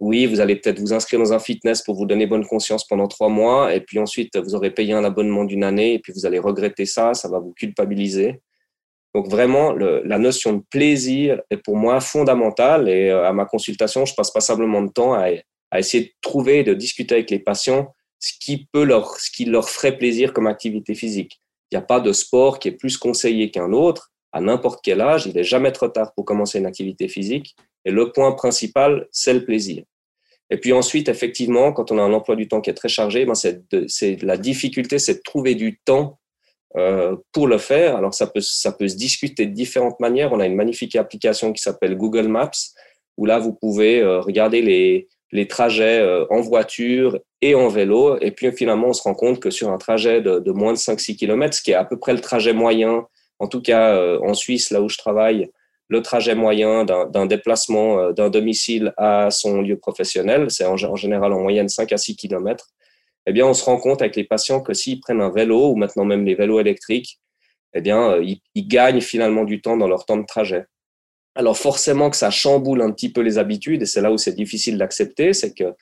oui, 0.00 0.26
vous 0.26 0.40
allez 0.40 0.56
peut-être 0.56 0.80
vous 0.80 0.92
inscrire 0.92 1.20
dans 1.20 1.32
un 1.32 1.38
fitness 1.38 1.82
pour 1.82 1.94
vous 1.94 2.06
donner 2.06 2.26
bonne 2.26 2.46
conscience 2.46 2.86
pendant 2.86 3.08
trois 3.08 3.28
mois, 3.28 3.74
et 3.74 3.80
puis 3.80 3.98
ensuite 3.98 4.36
vous 4.38 4.54
aurez 4.54 4.70
payé 4.70 4.92
un 4.92 5.04
abonnement 5.04 5.44
d'une 5.44 5.64
année, 5.64 5.94
et 5.94 5.98
puis 5.98 6.12
vous 6.12 6.26
allez 6.26 6.38
regretter 6.38 6.86
ça, 6.86 7.14
ça 7.14 7.28
va 7.28 7.38
vous 7.38 7.52
culpabiliser. 7.52 8.40
Donc 9.14 9.28
vraiment, 9.28 9.72
le, 9.72 10.02
la 10.04 10.18
notion 10.18 10.54
de 10.54 10.62
plaisir 10.70 11.40
est 11.50 11.56
pour 11.56 11.76
moi 11.76 12.00
fondamentale, 12.00 12.88
et 12.88 13.10
euh, 13.10 13.28
à 13.28 13.32
ma 13.32 13.44
consultation, 13.44 14.04
je 14.04 14.14
passe 14.14 14.30
passablement 14.30 14.82
de 14.82 14.90
temps 14.90 15.14
à, 15.14 15.28
à 15.70 15.78
essayer 15.78 16.04
de 16.04 16.12
trouver, 16.20 16.64
de 16.64 16.74
discuter 16.74 17.14
avec 17.14 17.30
les 17.30 17.38
patients 17.38 17.94
ce 18.24 18.32
qui 18.40 18.66
peut 18.72 18.84
leur, 18.84 19.16
ce 19.20 19.30
qui 19.30 19.44
leur 19.44 19.68
ferait 19.68 19.98
plaisir 19.98 20.32
comme 20.32 20.46
activité 20.46 20.94
physique. 20.94 21.40
Il 21.70 21.76
n'y 21.76 21.82
a 21.82 21.86
pas 21.86 22.00
de 22.00 22.12
sport 22.12 22.58
qui 22.58 22.68
est 22.68 22.72
plus 22.72 22.96
conseillé 22.96 23.50
qu'un 23.50 23.72
autre 23.72 24.12
à 24.32 24.40
n'importe 24.40 24.80
quel 24.82 25.00
âge. 25.00 25.26
Il 25.26 25.34
n'est 25.34 25.44
jamais 25.44 25.72
trop 25.72 25.88
tard 25.88 26.12
pour 26.14 26.24
commencer 26.24 26.58
une 26.58 26.66
activité 26.66 27.08
physique. 27.08 27.54
Et 27.84 27.90
le 27.90 28.12
point 28.12 28.32
principal, 28.32 29.08
c'est 29.12 29.34
le 29.34 29.44
plaisir. 29.44 29.84
Et 30.50 30.56
puis 30.56 30.72
ensuite, 30.72 31.08
effectivement, 31.08 31.72
quand 31.72 31.90
on 31.90 31.98
a 31.98 32.02
un 32.02 32.12
emploi 32.12 32.34
du 32.36 32.48
temps 32.48 32.60
qui 32.60 32.70
est 32.70 32.74
très 32.74 32.88
chargé, 32.88 33.26
ben 33.26 33.34
c'est 33.34 34.22
la 34.22 34.36
difficulté, 34.36 34.98
c'est 34.98 35.14
de 35.14 35.22
trouver 35.22 35.54
du 35.54 35.78
temps 35.84 36.18
euh, 36.76 37.16
pour 37.32 37.46
le 37.46 37.58
faire. 37.58 37.96
Alors 37.96 38.14
ça 38.14 38.26
peut, 38.26 38.40
ça 38.40 38.72
peut 38.72 38.88
se 38.88 38.96
discuter 38.96 39.46
de 39.46 39.52
différentes 39.52 40.00
manières. 40.00 40.32
On 40.32 40.40
a 40.40 40.46
une 40.46 40.56
magnifique 40.56 40.96
application 40.96 41.52
qui 41.52 41.62
s'appelle 41.62 41.96
Google 41.96 42.28
Maps, 42.28 42.50
où 43.16 43.26
là, 43.26 43.38
vous 43.38 43.52
pouvez 43.52 44.00
euh, 44.00 44.20
regarder 44.20 44.62
les, 44.62 45.08
les 45.34 45.48
trajets 45.48 46.00
euh, 46.00 46.24
en 46.30 46.40
voiture 46.40 47.18
et 47.42 47.54
en 47.54 47.68
vélo. 47.68 48.16
Et 48.20 48.30
puis 48.30 48.50
finalement, 48.52 48.88
on 48.88 48.92
se 48.92 49.02
rend 49.02 49.14
compte 49.14 49.40
que 49.40 49.50
sur 49.50 49.70
un 49.70 49.78
trajet 49.78 50.22
de, 50.22 50.38
de 50.38 50.52
moins 50.52 50.72
de 50.72 50.78
5-6 50.78 51.16
km, 51.16 51.54
ce 51.54 51.60
qui 51.60 51.72
est 51.72 51.74
à 51.74 51.84
peu 51.84 51.98
près 51.98 52.12
le 52.12 52.20
trajet 52.20 52.52
moyen, 52.52 53.04
en 53.40 53.48
tout 53.48 53.60
cas 53.60 53.96
euh, 53.96 54.18
en 54.22 54.32
Suisse, 54.32 54.70
là 54.70 54.80
où 54.80 54.88
je 54.88 54.96
travaille, 54.96 55.50
le 55.88 56.02
trajet 56.02 56.34
moyen 56.36 56.84
d'un 56.84 57.26
déplacement 57.26 57.98
euh, 57.98 58.12
d'un 58.12 58.30
domicile 58.30 58.94
à 58.96 59.30
son 59.30 59.60
lieu 59.60 59.76
professionnel, 59.76 60.46
c'est 60.50 60.64
en, 60.64 60.76
général 60.76 61.32
en 61.32 61.40
moyenne 61.40 61.68
5 61.68 61.92
à 61.92 61.96
6 61.96 62.16
km, 62.16 62.68
eh 63.26 63.32
bien, 63.32 63.46
on 63.46 63.54
se 63.54 63.64
rend 63.64 63.78
compte 63.78 64.02
avec 64.02 64.16
les 64.16 64.24
patients 64.24 64.60
que 64.60 64.74
s'ils 64.74 65.00
prennent 65.00 65.20
un 65.20 65.30
vélo 65.30 65.70
ou 65.70 65.76
maintenant 65.76 66.04
même 66.04 66.24
les 66.24 66.34
vélos 66.34 66.60
électriques, 66.60 67.18
eh 67.74 67.80
bien, 67.80 68.12
euh, 68.12 68.34
ils, 68.54 68.68
gagnent 68.68 69.00
finalement 69.00 69.44
du 69.44 69.60
temps 69.60 69.76
dans 69.76 69.88
leur 69.88 70.04
temps 70.04 70.16
de 70.16 70.26
trajet. 70.26 70.66
Alors 71.34 71.56
forcément 71.56 72.10
que 72.10 72.16
ça 72.16 72.30
chamboule 72.30 72.82
un 72.82 72.92
petit 72.92 73.10
peu 73.10 73.20
les 73.20 73.38
habitudes 73.38 73.82
et 73.82 73.86
c'est 73.86 74.00
là 74.00 74.12
où 74.12 74.18
c'est 74.18 74.34
difficile 74.34 74.78
d'accepter, 74.78 75.32
c'est 75.32 75.52
que 75.52 75.74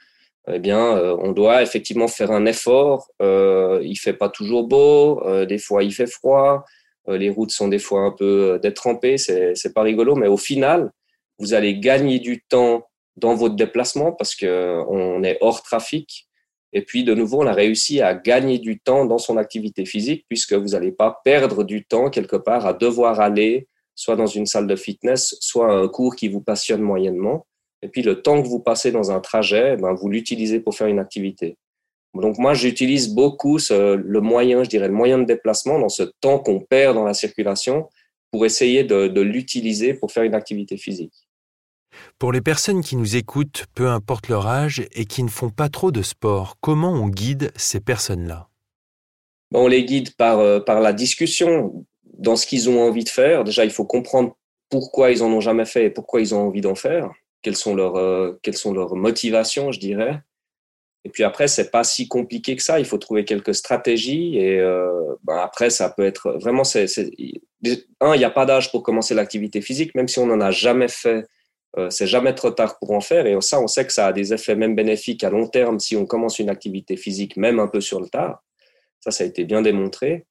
eh 0.49 0.59
bien, 0.59 0.97
euh, 0.97 1.17
on 1.21 1.33
doit 1.33 1.63
effectivement 1.63 2.09
faire 2.09 2.31
un 2.33 2.47
effort. 2.47 3.09
Euh, 3.21 3.81
il 3.85 3.97
fait 3.97 4.13
pas 4.13 4.29
toujours 4.29 4.67
beau, 4.67 5.23
euh, 5.25 5.47
des 5.47 5.59
fois 5.59 5.85
il 5.85 5.93
fait 5.93 6.07
froid, 6.07 6.65
euh, 7.09 7.17
les 7.17 7.31
routes 7.31 7.51
sont 7.51 7.69
des 7.69 7.79
fois 7.79 8.01
un 8.01 8.11
peu 8.11 8.59
détrempées, 8.63 9.19
c'est 9.19 9.55
c'est 9.55 9.73
pas 9.73 9.83
rigolo, 9.83 10.17
mais 10.17 10.29
au 10.29 10.37
final, 10.37 10.91
vous 11.39 11.55
allez 11.55 11.79
gagner 11.79 12.19
du 12.19 12.43
temps 12.43 12.89
dans 13.17 13.35
votre 13.35 13.57
déplacement 13.57 14.13
parce 14.13 14.35
que 14.35 14.83
on 14.89 15.23
est 15.23 15.39
hors 15.41 15.63
trafic. 15.63 16.27
Et 16.73 16.83
puis, 16.83 17.05
de 17.05 17.15
nouveau, 17.15 17.43
on 17.43 17.47
a 17.47 17.53
réussi 17.53 18.01
à 18.01 18.15
gagner 18.15 18.59
du 18.59 18.79
temps 18.79 19.05
dans 19.05 19.19
son 19.19 19.37
activité 19.37 19.85
physique 19.85 20.25
puisque 20.29 20.55
vous 20.55 20.69
n'allez 20.69 20.93
pas 20.93 21.21
perdre 21.25 21.65
du 21.65 21.85
temps 21.85 22.09
quelque 22.09 22.37
part 22.37 22.67
à 22.67 22.73
devoir 22.73 23.21
aller 23.21 23.69
soit 23.95 24.17
dans 24.17 24.27
une 24.27 24.47
salle 24.47 24.67
de 24.67 24.77
fitness, 24.77 25.37
soit 25.41 25.71
un 25.71 25.87
cours 25.89 26.17
qui 26.17 26.29
vous 26.29 26.41
passionne 26.41 26.81
moyennement. 26.81 27.47
Et 27.83 27.89
puis, 27.89 28.03
le 28.03 28.23
temps 28.23 28.43
que 28.43 28.49
vous 28.49 28.61
passez 28.61 28.91
dans 28.91 29.11
un 29.11 29.21
trajet, 29.21 29.77
ben, 29.77 29.93
vous 29.93 30.09
l'utilisez 30.09 30.61
pour 30.61 30.75
faire 30.75 30.87
une 30.87 30.99
activité. 30.99 31.57
Donc 32.15 32.39
moi, 32.39 32.53
j'utilise 32.55 33.15
beaucoup 33.15 33.59
le 33.71 34.21
moyen, 34.21 34.65
je 34.65 34.69
dirais, 34.69 34.89
le 34.89 34.95
moyen 34.95 35.19
de 35.19 35.25
déplacement 35.25 35.79
dans 35.79 35.89
ce 35.89 36.03
temps 36.21 36.39
qu'on 36.39 36.61
perd 36.61 36.95
dans 36.95 37.05
la 37.05 37.15
circulation 37.15 37.89
pour 38.31 38.45
essayer 38.45 38.85
de 38.85 39.21
l'utiliser 39.21 39.95
pour 39.95 40.13
faire 40.13 40.23
une 40.23 40.35
activité 40.35 40.77
physique. 40.77 41.15
Pour 42.19 42.33
les 42.33 42.41
personnes 42.41 42.83
qui 42.83 42.97
nous 42.97 43.17
écoutent, 43.17 43.67
peu 43.75 43.89
importe 43.89 44.29
leur 44.29 44.47
âge, 44.47 44.87
et 44.93 45.05
qui 45.05 45.23
ne 45.23 45.29
font 45.29 45.51
pas 45.51 45.69
trop 45.69 45.91
de 45.91 46.03
sport, 46.03 46.57
comment 46.61 46.93
on 46.93 47.09
guide 47.09 47.53
ces 47.57 47.81
personnes-là? 47.81 48.49
On 49.55 49.67
les 49.67 49.85
guide 49.85 50.15
par, 50.17 50.39
euh, 50.39 50.61
par 50.61 50.81
la 50.81 50.93
discussion 50.93 51.85
dans 52.19 52.37
ce 52.37 52.47
qu'ils 52.47 52.71
ont 52.71 52.83
envie 52.83 53.05
de 53.05 53.09
faire. 53.09 53.45
Déjà, 53.45 53.65
il 53.65 53.71
faut 53.71 53.85
comprendre 53.85 54.37
pourquoi 54.71 55.11
ils 55.11 55.23
en 55.23 55.31
ont 55.31 55.41
jamais 55.41 55.67
fait 55.67 55.87
et 55.87 55.91
pourquoi 55.91 56.21
ils 56.21 56.35
ont 56.35 56.47
envie 56.47 56.63
d'en 56.63 56.75
faire. 56.75 57.11
Quelles 57.43 57.57
sont 57.57 57.75
leurs, 57.75 57.97
euh, 57.97 58.39
quelles 58.43 58.57
sont 58.57 58.73
leurs 58.73 58.95
motivations, 58.95 59.73
je 59.73 59.81
dirais. 59.81 60.23
Et 61.05 61.11
puis 61.11 61.25
après, 61.25 61.49
c'est 61.49 61.71
pas 61.71 61.85
si 61.85 62.07
compliqué 62.09 62.55
que 62.57 62.63
ça. 62.63 62.79
Il 62.79 62.85
faut 62.85 62.99
trouver 62.99 63.25
quelques 63.25 63.55
stratégies. 63.55 64.39
Et 64.39 64.61
euh, 64.61 65.15
ben 65.25 65.37
après, 65.37 65.69
ça 65.71 65.91
peut 65.91 66.05
être 66.05 66.33
vraiment. 66.41 66.63
Un, 66.63 66.87
il 68.15 68.19
n'y 68.19 68.25
a 68.25 68.31
pas 68.31 68.47
d'âge 68.47 68.71
pour 68.71 68.83
commencer 68.83 69.15
l'activité 69.15 69.61
physique, 69.61 69.95
même 69.95 70.09
si 70.09 70.19
on 70.21 70.27
n'en 70.27 70.41
a 70.41 70.51
jamais 70.51 70.89
fait. 70.89 71.27
Euh, 71.79 71.89
c'est 71.91 72.07
jamais 72.07 72.35
trop 72.35 72.51
tard 72.51 72.79
pour 72.79 72.91
en 72.91 73.01
faire. 73.01 73.27
Et 73.27 73.37
ça, 73.41 73.61
on 73.61 73.67
sait 73.67 73.87
que 73.87 73.93
ça 73.93 74.07
a 74.07 74.13
des 74.13 74.33
effets 74.35 74.55
même 74.55 74.75
bénéfiques 74.75 75.25
à 75.25 75.31
long 75.31 75.49
terme 75.49 75.81
si 75.81 75.97
on 75.97 76.07
commence 76.07 76.39
une 76.39 76.51
activité 76.51 76.97
physique, 76.97 77.37
même 77.37 77.59
un 77.61 77.69
peu 77.69 77.81
sur 77.81 78.01
le 78.01 78.09
tard. 78.09 78.43
Ça, 79.01 79.11
ça 79.11 79.25
a 79.25 79.27
été 79.27 79.45
bien 79.45 79.63
démontré. 79.63 80.27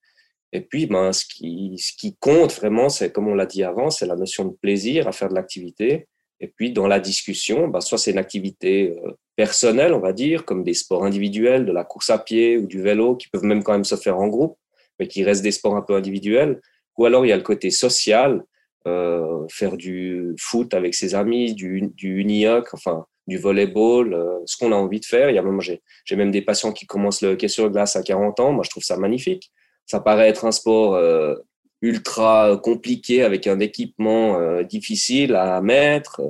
Et 0.53 0.61
puis, 0.61 0.85
ben, 0.85 1.13
ce 1.13 1.25
qui, 1.25 1.77
ce 1.77 1.93
qui 1.97 2.15
compte 2.17 2.53
vraiment, 2.53 2.89
c'est 2.89 3.11
comme 3.11 3.27
on 3.27 3.35
l'a 3.35 3.45
dit 3.45 3.63
avant, 3.63 3.89
c'est 3.89 4.05
la 4.05 4.15
notion 4.15 4.45
de 4.45 4.55
plaisir 4.61 5.07
à 5.07 5.11
faire 5.11 5.29
de 5.29 5.35
l'activité. 5.35 6.07
Et 6.39 6.47
puis, 6.47 6.71
dans 6.71 6.87
la 6.87 6.99
discussion, 6.99 7.67
ben, 7.67 7.81
soit 7.81 7.97
c'est 7.97 8.11
une 8.11 8.17
activité 8.17 8.97
euh, 9.03 9.11
personnelle, 9.35 9.93
on 9.93 9.99
va 9.99 10.13
dire, 10.13 10.45
comme 10.45 10.63
des 10.63 10.73
sports 10.73 11.05
individuels, 11.05 11.65
de 11.65 11.71
la 11.71 11.83
course 11.83 12.09
à 12.09 12.17
pied 12.17 12.57
ou 12.57 12.67
du 12.67 12.81
vélo, 12.81 13.15
qui 13.15 13.29
peuvent 13.29 13.43
même 13.43 13.63
quand 13.63 13.73
même 13.73 13.85
se 13.85 13.95
faire 13.95 14.19
en 14.19 14.27
groupe, 14.27 14.57
mais 14.99 15.07
qui 15.07 15.23
restent 15.23 15.43
des 15.43 15.51
sports 15.51 15.75
un 15.75 15.81
peu 15.81 15.95
individuels. 15.95 16.61
Ou 16.97 17.05
alors, 17.05 17.25
il 17.25 17.29
y 17.29 17.31
a 17.31 17.37
le 17.37 17.43
côté 17.43 17.69
social, 17.71 18.43
faire 18.85 19.77
du 19.77 20.33
foot 20.39 20.73
avec 20.73 20.95
ses 20.95 21.15
amis, 21.15 21.53
du, 21.53 21.89
du 21.95 22.19
unioc, 22.19 22.73
enfin, 22.73 23.05
du 23.27 23.37
volleyball, 23.37 24.13
euh, 24.13 24.39
ce 24.45 24.57
qu'on 24.57 24.71
a 24.71 24.75
envie 24.75 24.99
de 24.99 25.05
faire. 25.05 25.29
Il 25.29 25.35
y 25.35 25.39
a 25.39 25.41
même, 25.41 25.61
j'ai, 25.61 25.81
même 26.15 26.31
des 26.31 26.41
patients 26.41 26.71
qui 26.71 26.85
commencent 26.85 27.21
le 27.21 27.29
hockey 27.29 27.47
sur 27.47 27.69
glace 27.69 27.95
à 27.95 28.03
40 28.03 28.39
ans. 28.39 28.51
Moi, 28.51 28.63
je 28.63 28.69
trouve 28.69 28.83
ça 28.83 28.97
magnifique. 28.97 29.51
Ça 29.85 29.99
paraît 29.99 30.29
être 30.29 30.45
un 30.45 30.51
sport 30.51 30.95
euh, 30.95 31.35
ultra 31.81 32.59
compliqué 32.61 33.23
avec 33.23 33.47
un 33.47 33.59
équipement 33.59 34.39
euh, 34.39 34.63
difficile 34.63 35.35
à 35.35 35.61
mettre. 35.61 36.21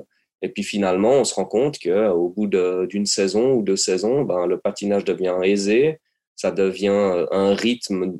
Et 0.42 0.50
puis 0.50 0.64
finalement, 0.64 1.14
on 1.14 1.24
se 1.24 1.36
rend 1.36 1.46
compte 1.46 1.78
que 1.78 2.10
au 2.10 2.30
bout 2.30 2.48
d'une 2.48 3.06
saison 3.06 3.54
ou 3.54 3.62
deux 3.62 3.76
saisons, 3.76 4.24
ben, 4.24 4.48
le 4.48 4.60
patinage 4.60 5.06
devient 5.06 5.38
aisé. 5.44 6.00
ça 6.36 6.52
devient 6.52 7.28
un 7.32 7.54
rythme 7.54 8.18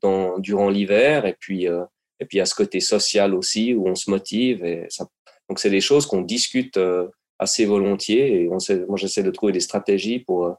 dans, 0.00 0.38
durant 0.38 0.70
l'hiver, 0.70 1.26
et 1.26 1.34
puis 1.40 1.66
et 2.20 2.26
puis 2.26 2.36
il 2.36 2.38
y 2.38 2.42
a 2.42 2.46
ce 2.46 2.54
côté 2.54 2.80
social 2.80 3.34
aussi 3.34 3.74
où 3.74 3.88
on 3.88 3.94
se 3.94 4.10
motive. 4.10 4.64
Donc 5.48 5.58
c'est 5.58 5.70
des 5.70 5.80
choses 5.80 6.06
qu'on 6.06 6.20
discute 6.20 6.78
assez 7.38 7.64
volontiers. 7.64 8.42
Et 8.42 8.48
on 8.48 8.58
moi 8.86 8.96
j'essaie 8.96 9.22
de 9.22 9.30
trouver 9.30 9.52
des 9.52 9.60
stratégies 9.60 10.20
pour, 10.20 10.56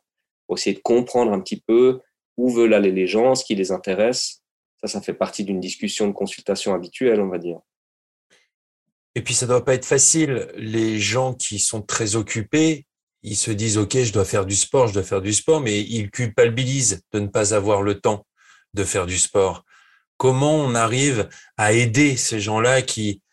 pour, 0.48 0.58
essayer 0.58 0.76
de 0.76 0.82
comprendre 0.82 1.32
un 1.32 1.40
petit 1.40 1.62
peu 1.62 2.02
où 2.36 2.50
veulent 2.50 2.74
aller 2.74 2.92
les 2.92 3.08
gens, 3.08 3.36
ce 3.36 3.46
qui 3.46 3.56
les 3.56 3.72
intéresse. 3.72 4.42
Ça, 4.82 4.88
ça 4.88 5.02
fait 5.02 5.14
partie 5.14 5.44
d'une 5.44 5.60
discussion 5.60 6.08
de 6.08 6.14
consultation 6.14 6.74
habituelle, 6.74 7.22
on 7.22 7.30
va 7.30 7.38
dire. 7.38 7.60
Et 9.14 9.22
puis 9.22 9.34
ça 9.34 9.46
doit 9.46 9.64
pas 9.64 9.76
être 9.76 9.86
facile. 9.86 10.48
Les 10.56 11.00
gens 11.00 11.34
qui 11.34 11.60
sont 11.60 11.82
très 11.82 12.16
occupés, 12.16 12.88
ils 13.24 13.36
se 13.36 13.52
disent 13.52 13.78
OK, 13.78 13.98
je 13.98 14.14
dois 14.14 14.26
faire 14.26 14.46
du 14.46 14.56
sport, 14.56 14.88
je 14.88 14.94
dois 14.94 15.04
faire 15.04 15.22
du 15.22 15.34
sport, 15.34 15.62
mais 15.62 15.82
ils 15.82 16.10
culpabilisent 16.10 17.04
de 17.12 17.20
ne 17.20 17.28
pas 17.28 17.54
avoir 17.54 17.84
le 17.84 18.00
temps 18.00 18.26
de 18.74 18.84
faire 18.84 19.06
du 19.06 19.18
sport. 19.18 19.66
Comment 20.22 20.54
on 20.54 20.76
arrive 20.76 21.30
à 21.58 21.74
aider 21.74 22.16
ces 22.16 22.40
gens-là 22.40 22.84
qui, 22.84 23.24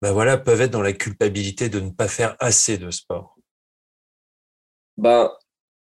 ben 0.00 0.10
voilà, 0.10 0.36
peuvent 0.36 0.60
être 0.60 0.72
dans 0.72 0.82
la 0.82 0.92
culpabilité 0.92 1.68
de 1.68 1.78
ne 1.78 1.90
pas 1.90 2.08
faire 2.08 2.34
assez 2.40 2.78
de 2.78 2.90
sport? 2.90 3.36
Ben, 4.96 5.30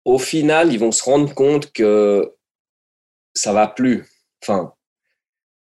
au 0.05 0.17
final, 0.17 0.73
ils 0.73 0.79
vont 0.79 0.93
se 0.93 1.03
rendre 1.03 1.35
compte 1.35 1.73
que 1.73 2.37
ça 3.35 3.53
va 3.53 3.67
plus. 3.67 4.07
Enfin, 4.45 4.73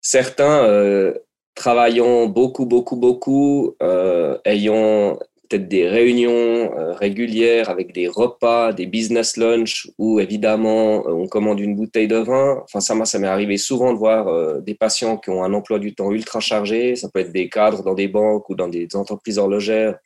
certains 0.03 0.67
euh, 0.67 1.15
travaillant 1.55 2.27
beaucoup, 2.27 2.67
beaucoup, 2.67 2.97
beaucoup, 2.97 3.77
euh, 3.83 4.39
ayant 4.45 5.19
des 5.59 5.89
réunions 5.89 6.31
euh, 6.79 6.93
régulières 6.93 7.71
avec 7.71 7.93
des 7.93 8.09
repas, 8.09 8.73
des 8.73 8.87
business 8.87 9.37
lunch 9.37 9.89
où 9.99 10.21
évidemment 10.21 11.07
on 11.07 11.27
commande 11.27 11.61
une 11.61 11.75
bouteille 11.77 12.09
de 12.09 12.17
vin. 12.17 12.63
Enfin, 12.65 12.81
ça, 12.81 13.05
ça 13.05 13.19
m'est 13.19 13.27
arrivé 13.27 13.57
souvent 13.57 13.93
de 13.93 13.99
voir 13.99 14.63
des 14.63 14.75
patients 14.75 15.17
qui 15.17 15.31
ont 15.31 15.43
un 15.45 15.53
emploi 15.55 15.79
du 15.79 15.95
temps 15.95 16.11
ultra 16.11 16.41
chargé. 16.41 16.97
Ça 16.97 17.09
peut 17.13 17.21
être 17.21 17.33
des 17.33 17.49
cadres 17.49 17.83
dans 17.83 17.95
des 17.95 18.09
banques 18.09 18.49
ou 18.51 18.55
dans 18.55 18.69
des 18.69 18.89
entreprises 18.95 19.39
horlogères. 19.39 19.99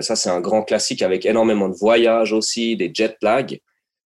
ça, 0.00 0.16
c'est 0.16 0.30
un 0.30 0.40
grand 0.40 0.62
classique 0.62 1.02
avec 1.02 1.26
énormément 1.26 1.68
de 1.68 1.74
voyages 1.74 2.32
aussi, 2.32 2.76
des 2.76 2.90
jet 2.94 3.16
lag. 3.22 3.58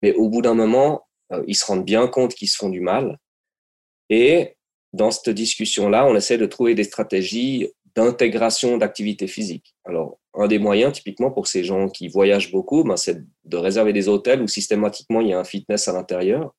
Mais 0.02 0.14
au 0.14 0.30
bout 0.30 0.42
d'un 0.42 0.56
moment, 0.56 1.08
ils 1.48 1.56
se 1.56 1.66
rendent 1.66 1.86
bien 1.86 2.08
compte 2.08 2.34
qu'ils 2.34 2.50
se 2.50 2.58
font 2.58 2.70
du 2.70 2.82
mal. 2.82 3.18
Et 4.10 4.56
dans 4.94 5.12
cette 5.12 5.30
discussion-là, 5.30 6.06
on 6.06 6.16
essaie 6.16 6.38
de 6.38 6.46
trouver 6.46 6.74
des 6.74 6.84
stratégies 6.84 7.70
d'intégration 7.96 8.78
d'activité 8.78 9.28
physique. 9.28 9.76
Alors, 9.86 10.20
un 10.34 10.48
des 10.48 10.60
moyens, 10.60 10.94
typiquement, 10.94 11.32
pour 11.32 11.48
ces 11.48 11.64
gens 11.64 11.90
qui 11.90 12.08
voyagent 12.08 12.52
beaucoup, 12.52 12.84
ben, 12.84 12.98
c'est 12.98 13.24
de 13.46 13.58
réserver 13.58 13.94
des 13.94 14.08
hôtels 14.08 14.42
où 14.42 14.48
systématiquement 14.48 15.22
il 15.22 15.30
y 15.30 15.34
a 15.34 15.40
un 15.40 15.44
fitness 15.44 15.88
à 15.88 15.94
l'intérieur. 15.94 16.54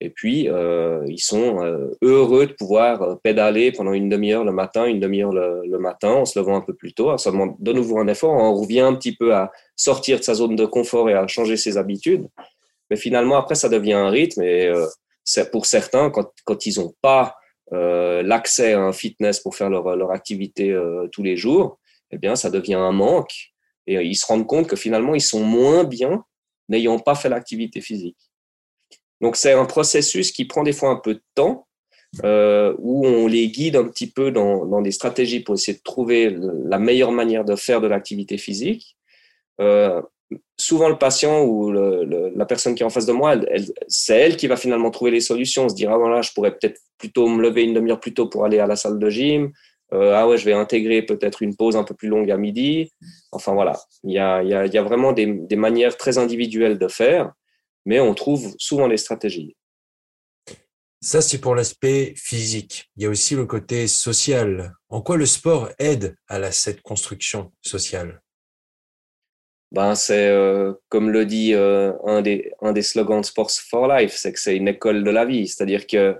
Et 0.00 0.10
puis, 0.10 0.48
euh, 0.48 1.04
ils 1.06 1.20
sont 1.20 1.64
euh, 1.64 1.96
heureux 2.02 2.46
de 2.46 2.52
pouvoir 2.52 3.02
euh, 3.02 3.14
pédaler 3.22 3.72
pendant 3.72 3.92
une 3.92 4.08
demi-heure 4.08 4.44
le 4.44 4.52
matin, 4.52 4.84
une 4.86 5.00
demi-heure 5.00 5.32
le, 5.32 5.78
matin, 5.78 6.10
en 6.10 6.24
se 6.24 6.38
levant 6.38 6.56
un 6.56 6.60
peu 6.60 6.74
plus 6.74 6.92
tôt. 6.92 7.16
Ça 7.16 7.30
demande 7.30 7.54
de 7.58 7.72
nouveau 7.72 7.98
un 7.98 8.08
effort. 8.08 8.32
On 8.32 8.54
revient 8.54 8.80
un 8.80 8.94
petit 8.94 9.16
peu 9.16 9.34
à 9.34 9.52
sortir 9.76 10.18
de 10.18 10.24
sa 10.24 10.34
zone 10.34 10.56
de 10.56 10.66
confort 10.66 11.08
et 11.08 11.14
à 11.14 11.26
changer 11.26 11.56
ses 11.56 11.78
habitudes. 11.78 12.26
Mais 12.90 12.96
finalement, 12.96 13.36
après, 13.36 13.54
ça 13.54 13.68
devient 13.68 13.94
un 13.94 14.10
rythme. 14.10 14.42
Et 14.42 14.70
pour 15.50 15.64
certains, 15.64 16.10
quand, 16.10 16.66
ils 16.66 16.78
n'ont 16.78 16.92
pas 17.00 17.36
l'accès 17.70 18.72
à 18.74 18.80
un 18.80 18.92
fitness 18.92 19.40
pour 19.40 19.56
faire 19.56 19.70
leur, 19.70 19.96
leur 19.96 20.10
activité 20.10 20.70
euh, 20.70 21.08
tous 21.12 21.22
les 21.22 21.36
jours, 21.36 21.78
eh 22.10 22.18
bien, 22.18 22.36
ça 22.36 22.50
devient 22.50 22.74
un 22.74 22.92
manque. 22.92 23.52
Et 23.86 23.94
ils 23.96 24.14
se 24.14 24.26
rendent 24.26 24.46
compte 24.46 24.66
que 24.66 24.76
finalement, 24.76 25.14
ils 25.14 25.20
sont 25.20 25.44
moins 25.44 25.84
bien 25.84 26.24
n'ayant 26.68 26.98
pas 26.98 27.14
fait 27.14 27.28
l'activité 27.28 27.80
physique. 27.80 28.16
Donc, 29.20 29.36
c'est 29.36 29.52
un 29.52 29.66
processus 29.66 30.32
qui 30.32 30.46
prend 30.46 30.62
des 30.62 30.72
fois 30.72 30.90
un 30.90 30.96
peu 30.96 31.14
de 31.14 31.22
temps, 31.34 31.66
euh, 32.24 32.74
où 32.78 33.06
on 33.06 33.26
les 33.26 33.48
guide 33.48 33.76
un 33.76 33.88
petit 33.88 34.10
peu 34.10 34.30
dans, 34.30 34.64
dans, 34.66 34.80
des 34.80 34.92
stratégies 34.92 35.40
pour 35.40 35.54
essayer 35.56 35.76
de 35.76 35.82
trouver 35.82 36.36
la 36.64 36.78
meilleure 36.78 37.12
manière 37.12 37.44
de 37.44 37.56
faire 37.56 37.80
de 37.80 37.88
l'activité 37.88 38.38
physique. 38.38 38.96
Euh, 39.60 40.00
souvent 40.58 40.88
le 40.88 40.98
patient 40.98 41.42
ou 41.42 41.72
la 41.72 42.46
personne 42.46 42.74
qui 42.74 42.82
est 42.82 42.86
en 42.86 42.90
face 42.90 43.06
de 43.06 43.12
moi, 43.12 43.36
c'est 43.88 44.18
elle 44.18 44.36
qui 44.36 44.46
va 44.46 44.56
finalement 44.56 44.90
trouver 44.90 45.10
les 45.10 45.20
solutions. 45.20 45.64
On 45.64 45.68
se 45.68 45.74
dira, 45.74 45.98
voilà, 45.98 46.22
je 46.22 46.32
pourrais 46.32 46.52
peut-être 46.52 46.80
plutôt 46.98 47.28
me 47.28 47.42
lever 47.42 47.64
une 47.64 47.74
demi-heure 47.74 48.00
plus 48.00 48.14
tôt 48.14 48.28
pour 48.28 48.44
aller 48.44 48.58
à 48.58 48.66
la 48.66 48.76
salle 48.76 48.98
de 48.98 49.10
gym. 49.10 49.52
Euh, 49.92 50.12
ah 50.14 50.26
ouais, 50.26 50.38
je 50.38 50.44
vais 50.44 50.52
intégrer 50.52 51.02
peut-être 51.02 51.42
une 51.42 51.56
pause 51.56 51.76
un 51.76 51.84
peu 51.84 51.94
plus 51.94 52.08
longue 52.08 52.30
à 52.30 52.36
midi. 52.36 52.90
Enfin 53.32 53.52
voilà, 53.52 53.78
il 54.02 54.12
y 54.12 54.18
a, 54.18 54.82
vraiment 54.82 55.12
des, 55.12 55.26
des, 55.26 55.56
manières 55.56 55.96
très 55.96 56.18
individuelles 56.18 56.78
de 56.78 56.88
faire, 56.88 57.32
mais 57.84 58.00
on 58.00 58.14
trouve 58.14 58.54
souvent 58.58 58.86
les 58.86 58.96
stratégies. 58.96 59.56
Ça, 61.04 61.20
c'est 61.20 61.38
pour 61.38 61.54
l'aspect 61.54 62.14
physique. 62.16 62.90
Il 62.96 63.02
y 63.02 63.06
a 63.06 63.10
aussi 63.10 63.34
le 63.34 63.44
côté 63.44 63.86
social. 63.88 64.72
En 64.88 65.02
quoi 65.02 65.18
le 65.18 65.26
sport 65.26 65.68
aide 65.78 66.16
à 66.28 66.38
la, 66.38 66.50
cette 66.50 66.80
construction 66.80 67.52
sociale? 67.60 68.23
Ben 69.74 69.96
c'est 69.96 70.28
euh, 70.28 70.72
comme 70.88 71.10
le 71.10 71.26
dit 71.26 71.52
euh, 71.52 71.92
un, 72.04 72.22
des, 72.22 72.52
un 72.62 72.72
des 72.72 72.82
slogans 72.82 73.20
de 73.22 73.26
Sports 73.26 73.50
for 73.50 73.88
Life, 73.88 74.14
c'est 74.16 74.32
que 74.32 74.38
c'est 74.38 74.56
une 74.56 74.68
école 74.68 75.02
de 75.02 75.10
la 75.10 75.24
vie. 75.24 75.48
C'est-à-dire 75.48 75.88
que 75.88 76.16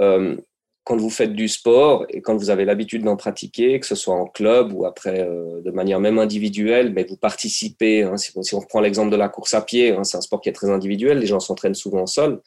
euh, 0.00 0.34
quand 0.82 0.96
vous 0.96 1.10
faites 1.10 1.34
du 1.34 1.48
sport 1.48 2.06
et 2.08 2.22
quand 2.22 2.36
vous 2.38 2.48
avez 2.48 2.64
l'habitude 2.64 3.02
d'en 3.02 3.16
pratiquer, 3.16 3.78
que 3.78 3.86
ce 3.86 3.94
soit 3.94 4.14
en 4.14 4.26
club 4.26 4.72
ou 4.72 4.86
après 4.86 5.28
de 5.62 5.70
manière 5.70 6.00
même 6.00 6.18
individuelle, 6.18 6.90
mais 6.94 7.04
vous 7.04 7.18
participez. 7.18 8.04
Hein, 8.04 8.16
si, 8.16 8.32
on 8.54 8.60
reprend 8.60 8.80
l'exemple 8.80 9.10
de 9.10 9.16
la 9.16 9.28
course 9.28 9.52
à 9.52 9.60
pied, 9.60 9.90
hein, 9.90 10.04
c'est 10.04 10.16
un 10.16 10.22
sport 10.22 10.40
qui 10.40 10.48
est 10.48 10.54
très 10.54 10.70
individuel, 10.70 11.18
les 11.18 11.26
gens 11.26 11.40
s'entraînent 11.40 11.74
souvent 11.74 12.06
sol, 12.06 12.40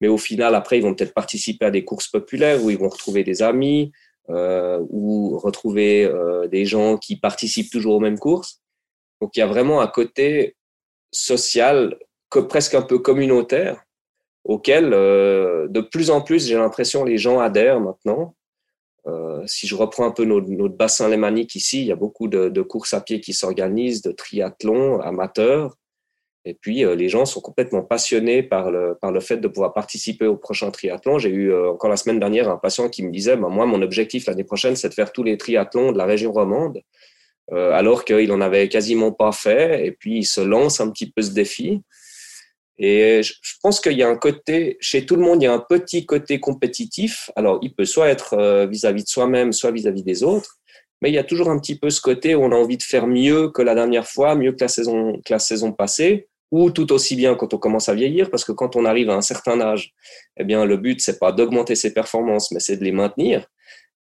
mais 0.00 0.08
au 0.08 0.16
final, 0.16 0.54
après, 0.54 0.78
ils 0.78 0.82
vont 0.82 0.94
peut-être 0.94 1.12
participer 1.12 1.66
à 1.66 1.70
des 1.70 1.84
courses 1.84 2.08
populaires 2.08 2.64
où 2.64 2.70
ils 2.70 2.78
vont 2.78 2.88
retrouver 2.88 3.24
des 3.24 3.42
amis 3.42 3.92
ou 4.30 5.38
retrouver 5.38 6.10
des 6.50 6.64
gens 6.64 6.96
qui 6.96 7.16
participent 7.16 7.70
toujours 7.70 7.96
aux 7.96 8.00
mêmes 8.00 8.18
courses. 8.18 8.62
Donc 9.20 9.36
il 9.36 9.40
y 9.40 9.42
a 9.42 9.46
vraiment 9.46 9.80
un 9.80 9.86
côté 9.86 10.56
social, 11.10 11.96
presque 12.30 12.74
un 12.74 12.82
peu 12.82 12.98
communautaire, 12.98 13.86
auquel 14.44 14.92
euh, 14.92 15.66
de 15.68 15.80
plus 15.80 16.10
en 16.10 16.20
plus 16.20 16.46
j'ai 16.46 16.54
l'impression 16.54 17.04
les 17.04 17.18
gens 17.18 17.40
adhèrent 17.40 17.80
maintenant. 17.80 18.34
Euh, 19.06 19.42
si 19.46 19.66
je 19.68 19.76
reprends 19.76 20.04
un 20.04 20.10
peu 20.10 20.24
notre, 20.24 20.76
bassin 20.76 21.08
lémanique 21.08 21.54
ici, 21.54 21.80
il 21.80 21.86
y 21.86 21.92
a 21.92 21.96
beaucoup 21.96 22.26
de, 22.26 22.62
courses 22.62 22.92
à 22.92 23.00
pied 23.00 23.20
qui 23.20 23.32
s'organisent, 23.32 24.02
de 24.02 24.10
triathlons 24.10 25.00
amateurs. 25.00 25.76
Et 26.44 26.54
puis, 26.54 26.84
euh, 26.84 26.96
les 26.96 27.08
gens 27.08 27.24
sont 27.24 27.40
complètement 27.40 27.82
passionnés 27.82 28.42
par 28.42 28.70
le, 28.72 28.96
par 29.00 29.12
le 29.12 29.20
fait 29.20 29.36
de 29.36 29.46
pouvoir 29.46 29.74
participer 29.74 30.26
au 30.26 30.36
prochain 30.36 30.72
triathlon. 30.72 31.18
J'ai 31.18 31.30
eu 31.30 31.54
encore 31.54 31.90
la 31.90 31.96
semaine 31.96 32.18
dernière 32.18 32.48
un 32.48 32.56
patient 32.56 32.88
qui 32.88 33.04
me 33.04 33.12
disait, 33.12 33.36
bah, 33.36 33.48
moi, 33.48 33.64
mon 33.64 33.80
objectif 33.80 34.26
l'année 34.26 34.44
prochaine, 34.44 34.74
c'est 34.74 34.88
de 34.88 34.94
faire 34.94 35.12
tous 35.12 35.22
les 35.22 35.38
triathlons 35.38 35.92
de 35.92 35.98
la 35.98 36.04
région 36.04 36.32
romande. 36.32 36.82
Euh, 37.52 37.70
alors 37.72 38.04
qu'il 38.04 38.32
en 38.32 38.40
avait 38.40 38.68
quasiment 38.68 39.12
pas 39.12 39.32
fait. 39.32 39.86
Et 39.86 39.92
puis, 39.92 40.18
il 40.18 40.24
se 40.24 40.40
lance 40.40 40.80
un 40.80 40.90
petit 40.90 41.10
peu 41.10 41.22
ce 41.22 41.30
défi. 41.30 41.82
Et 42.78 43.22
je 43.22 43.54
pense 43.62 43.80
qu'il 43.80 43.96
y 43.96 44.02
a 44.02 44.08
un 44.08 44.16
côté, 44.16 44.76
chez 44.80 45.06
tout 45.06 45.16
le 45.16 45.22
monde, 45.22 45.42
il 45.42 45.46
y 45.46 45.48
a 45.48 45.54
un 45.54 45.64
petit 45.66 46.04
côté 46.04 46.40
compétitif. 46.40 47.30
Alors, 47.36 47.58
il 47.62 47.74
peut 47.74 47.86
soit 47.86 48.08
être 48.08 48.34
euh, 48.34 48.66
vis-à-vis 48.66 49.04
de 49.04 49.08
soi-même, 49.08 49.52
soit 49.52 49.70
vis-à-vis 49.70 50.02
des 50.02 50.22
autres. 50.22 50.58
Mais 51.00 51.10
il 51.10 51.14
y 51.14 51.18
a 51.18 51.24
toujours 51.24 51.48
un 51.48 51.58
petit 51.58 51.78
peu 51.78 51.88
ce 51.90 52.00
côté 52.00 52.34
où 52.34 52.42
on 52.42 52.52
a 52.52 52.56
envie 52.56 52.76
de 52.76 52.82
faire 52.82 53.06
mieux 53.06 53.50
que 53.50 53.62
la 53.62 53.74
dernière 53.74 54.06
fois, 54.06 54.34
mieux 54.34 54.52
que 54.52 54.62
la 54.62 54.68
saison, 54.68 55.20
que 55.24 55.32
la 55.32 55.38
saison 55.38 55.72
passée, 55.72 56.28
ou 56.50 56.70
tout 56.70 56.92
aussi 56.92 57.16
bien 57.16 57.34
quand 57.34 57.54
on 57.54 57.58
commence 57.58 57.88
à 57.88 57.94
vieillir, 57.94 58.30
parce 58.30 58.44
que 58.44 58.52
quand 58.52 58.76
on 58.76 58.84
arrive 58.84 59.10
à 59.10 59.14
un 59.14 59.20
certain 59.22 59.60
âge, 59.60 59.92
eh 60.38 60.44
bien, 60.44 60.64
le 60.64 60.76
but, 60.76 61.00
c'est 61.00 61.18
pas 61.18 61.32
d'augmenter 61.32 61.74
ses 61.74 61.92
performances, 61.92 62.50
mais 62.52 62.60
c'est 62.60 62.76
de 62.76 62.84
les 62.84 62.92
maintenir. 62.92 63.46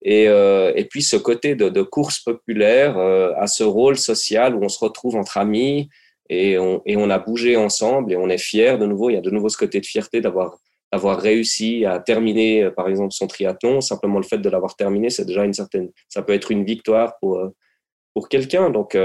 Et, 0.03 0.27
euh, 0.27 0.71
et 0.75 0.85
puis 0.85 1.03
ce 1.03 1.15
côté 1.15 1.55
de, 1.55 1.69
de 1.69 1.81
course 1.83 2.19
populaire 2.19 2.97
euh, 2.97 3.33
à 3.37 3.47
ce 3.47 3.63
rôle 3.63 3.97
social 3.97 4.55
où 4.55 4.63
on 4.63 4.69
se 4.69 4.79
retrouve 4.79 5.15
entre 5.15 5.37
amis 5.37 5.89
et 6.29 6.57
on, 6.57 6.81
et 6.85 6.97
on 6.97 7.09
a 7.09 7.19
bougé 7.19 7.55
ensemble 7.55 8.11
et 8.11 8.15
on 8.15 8.29
est 8.29 8.39
fier 8.39 8.79
de 8.79 8.85
nouveau. 8.87 9.09
Il 9.09 9.13
y 9.13 9.17
a 9.17 9.21
de 9.21 9.29
nouveau 9.29 9.49
ce 9.49 9.57
côté 9.57 9.79
de 9.79 9.85
fierté 9.85 10.21
d'avoir 10.21 10.57
d'avoir 10.91 11.21
réussi 11.21 11.85
à 11.85 11.99
terminer, 11.99 12.63
euh, 12.63 12.71
par 12.71 12.89
exemple, 12.89 13.13
son 13.13 13.25
triathlon. 13.27 13.79
Simplement 13.79 14.17
le 14.17 14.25
fait 14.25 14.39
de 14.39 14.49
l'avoir 14.49 14.75
terminé, 14.75 15.09
c'est 15.09 15.23
déjà 15.23 15.45
une 15.45 15.53
certaine, 15.53 15.89
ça 16.09 16.21
peut 16.21 16.33
être 16.33 16.51
une 16.51 16.65
victoire 16.65 17.17
pour 17.19 17.37
euh, 17.37 17.49
pour 18.13 18.27
quelqu'un. 18.27 18.69
Donc 18.71 18.97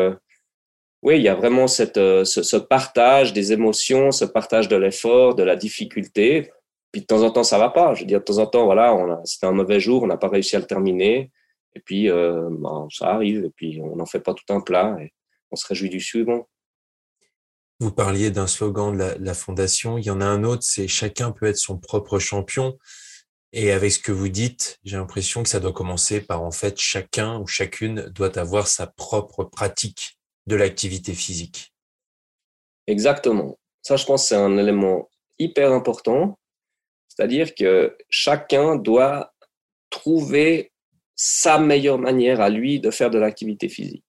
oui, 1.02 1.16
il 1.16 1.22
y 1.22 1.28
a 1.28 1.34
vraiment 1.36 1.68
cette, 1.68 1.94
ce, 1.96 2.24
ce 2.24 2.56
partage 2.56 3.32
des 3.32 3.52
émotions, 3.52 4.10
ce 4.10 4.24
partage 4.24 4.66
de 4.66 4.74
l'effort, 4.76 5.36
de 5.36 5.44
la 5.44 5.54
difficulté 5.54 6.50
puis 6.92 7.02
de 7.02 7.06
temps 7.06 7.22
en 7.22 7.30
temps, 7.30 7.44
ça 7.44 7.58
va 7.58 7.70
pas. 7.70 7.94
Je 7.94 8.00
veux 8.00 8.06
dire, 8.06 8.20
de 8.20 8.24
temps 8.24 8.38
en 8.38 8.46
temps, 8.46 8.64
voilà, 8.64 9.20
c'était 9.24 9.46
un 9.46 9.52
mauvais 9.52 9.80
jour, 9.80 10.02
on 10.02 10.06
n'a 10.06 10.16
pas 10.16 10.28
réussi 10.28 10.56
à 10.56 10.58
le 10.58 10.66
terminer. 10.66 11.30
Et 11.74 11.80
puis, 11.80 12.08
euh, 12.10 12.48
ben, 12.50 12.88
ça 12.90 13.08
arrive. 13.08 13.44
Et 13.44 13.50
puis, 13.50 13.80
on 13.82 13.96
n'en 13.96 14.06
fait 14.06 14.20
pas 14.20 14.32
tout 14.32 14.50
un 14.52 14.60
plat. 14.60 14.96
Et 15.00 15.12
on 15.50 15.56
se 15.56 15.66
réjouit 15.66 15.90
du 15.90 16.00
suivant. 16.00 16.48
Vous 17.78 17.92
parliez 17.92 18.30
d'un 18.30 18.46
slogan 18.46 18.96
de 18.96 19.16
la, 19.18 19.34
fondation. 19.34 19.98
Il 19.98 20.06
y 20.06 20.10
en 20.10 20.22
a 20.22 20.24
un 20.24 20.42
autre, 20.44 20.62
c'est 20.62 20.88
chacun 20.88 21.32
peut 21.32 21.44
être 21.46 21.58
son 21.58 21.76
propre 21.76 22.18
champion. 22.18 22.78
Et 23.52 23.72
avec 23.72 23.92
ce 23.92 23.98
que 23.98 24.12
vous 24.12 24.30
dites, 24.30 24.78
j'ai 24.84 24.96
l'impression 24.96 25.42
que 25.42 25.48
ça 25.50 25.60
doit 25.60 25.72
commencer 25.72 26.22
par 26.22 26.42
en 26.42 26.50
fait 26.50 26.80
chacun 26.80 27.38
ou 27.38 27.46
chacune 27.46 28.08
doit 28.08 28.38
avoir 28.38 28.66
sa 28.66 28.86
propre 28.86 29.44
pratique 29.44 30.18
de 30.46 30.56
l'activité 30.56 31.12
physique. 31.12 31.74
Exactement. 32.86 33.58
Ça, 33.82 33.96
je 33.96 34.06
pense, 34.06 34.28
c'est 34.28 34.36
un 34.36 34.56
élément 34.56 35.10
hyper 35.38 35.72
important. 35.72 36.38
C'est-à-dire 37.16 37.54
que 37.54 37.96
chacun 38.10 38.76
doit 38.76 39.32
trouver 39.90 40.72
sa 41.14 41.58
meilleure 41.58 41.98
manière 41.98 42.40
à 42.40 42.50
lui 42.50 42.78
de 42.78 42.90
faire 42.90 43.10
de 43.10 43.18
l'activité 43.18 43.68
physique. 43.68 44.04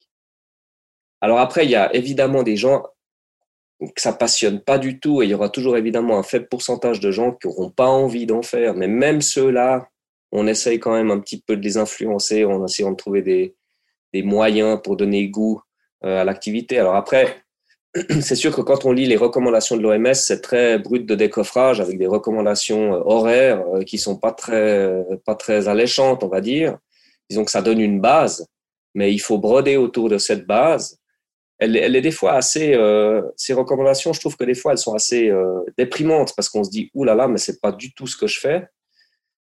Alors 1.22 1.40
après, 1.40 1.66
il 1.66 1.72
y 1.72 1.76
a 1.76 1.94
évidemment 1.96 2.44
des 2.44 2.58
gens 2.58 2.84
que 3.80 4.02
ça 4.02 4.12
passionne 4.12 4.60
pas 4.60 4.78
du 4.78 5.00
tout 5.00 5.22
et 5.22 5.26
il 5.26 5.32
y 5.32 5.34
aura 5.34 5.50
toujours 5.50 5.78
évidemment 5.78 6.18
un 6.18 6.24
faible 6.24 6.48
pourcentage 6.48 7.00
de 7.00 7.12
gens 7.12 7.32
qui 7.32 7.48
n'auront 7.48 7.70
pas 7.70 7.88
envie 7.88 8.26
d'en 8.26 8.42
faire. 8.42 8.74
Mais 8.74 8.88
même 8.88 9.22
ceux-là, 9.22 9.88
on 10.32 10.48
essaye 10.48 10.80
quand 10.80 10.94
même 10.94 11.12
un 11.12 11.20
petit 11.20 11.42
peu 11.42 11.56
de 11.56 11.62
les 11.62 11.78
influencer 11.78 12.44
en 12.44 12.66
essayant 12.66 12.92
de 12.92 12.98
trouver 12.98 13.22
des, 13.22 13.54
moyens 14.24 14.80
pour 14.84 14.98
donner 14.98 15.30
goût 15.30 15.62
euh, 16.04 16.22
à 16.22 16.24
l'activité. 16.24 16.80
Alors 16.80 16.96
après, 16.96 17.44
c'est 18.22 18.36
sûr 18.36 18.56
que 18.56 18.62
quand 18.62 18.86
on 18.86 18.92
lit 18.92 19.06
les 19.06 19.18
recommandations 19.18 19.78
de 19.78 19.82
l'OMS, 19.82 20.14
c'est 20.14 20.42
très 20.42 20.78
brut 20.78 21.06
de 21.06 21.16
décoffrage 21.16 21.82
avec 21.82 21.98
des 21.98 22.08
recommandations 22.08 22.94
euh, 22.94 23.02
horaires 23.06 23.64
euh, 23.74 23.84
qui 23.84 23.98
sont 23.98 24.18
pas 24.18 24.32
très, 24.32 25.04
pas 25.26 25.36
très 25.36 25.68
alléchantes, 25.68 26.24
on 26.24 26.28
va 26.28 26.42
dire. 26.42 26.78
Disons 27.30 27.46
que 27.46 27.52
ça 27.52 27.62
donne 27.62 27.80
une 27.80 28.00
base, 28.00 28.48
mais 28.94 29.14
il 29.14 29.20
faut 29.20 29.38
broder 29.38 29.78
autour 29.78 30.10
de 30.10 30.18
cette 30.18 30.46
base. 30.46 31.00
Elle, 31.60 31.96
est 31.96 32.02
des 32.02 32.12
fois 32.12 32.34
assez, 32.34 32.76
euh, 32.76 33.24
ces 33.36 33.54
recommandations, 33.54 34.14
je 34.14 34.20
trouve 34.20 34.38
que 34.38 34.44
des 34.44 34.54
fois 34.54 34.74
elles 34.74 34.78
sont 34.78 34.94
assez 34.94 35.30
euh, 35.30 35.62
déprimantes 35.76 36.34
parce 36.36 36.50
qu'on 36.50 36.64
se 36.64 36.70
dit, 36.70 36.92
ouh 36.94 37.04
là 37.04 37.16
là, 37.16 37.28
mais 37.28 37.40
c'est 37.40 37.60
pas 37.60 37.72
du 37.72 37.94
tout 37.94 38.06
ce 38.06 38.16
que 38.16 38.28
je 38.28 38.40
fais. 38.40 38.68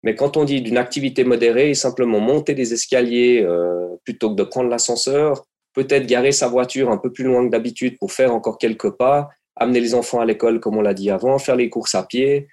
Mais 0.04 0.15
quand 0.15 0.36
on 0.36 0.43
dit 0.43 0.62
d'une 0.62 0.78
activité 0.78 1.24
modérée, 1.24 1.74
simplement 1.74 2.19
monter 2.19 2.56
des 2.56 2.74
escaliers 2.74 3.41
euh, 3.41 3.88
plutôt 4.04 4.32
que 4.32 4.36
de 4.36 4.43
prendre 4.43 4.69
l'ascenseur, 4.69 5.46
peut-être 5.74 6.06
garer 6.06 6.32
sa 6.32 6.48
voiture 6.48 6.90
un 6.92 6.98
peu 6.98 7.12
plus 7.12 7.24
loin 7.24 7.46
que 7.46 7.52
d'habitude 7.52 7.98
pour 8.00 8.12
faire 8.12 8.34
encore 8.34 8.58
quelques 8.58 8.92
pas, 8.92 9.30
amener 9.56 9.80
les 9.80 9.96
enfants 9.96 10.20
à 10.20 10.26
l'école 10.26 10.60
comme 10.60 10.78
on 10.78 10.82
l'a 10.82 10.94
dit 10.94 11.10
avant, 11.10 11.40
faire 11.40 11.56
les 11.56 11.70
courses 11.70 11.96
à 11.96 12.04
pied, 12.04 12.48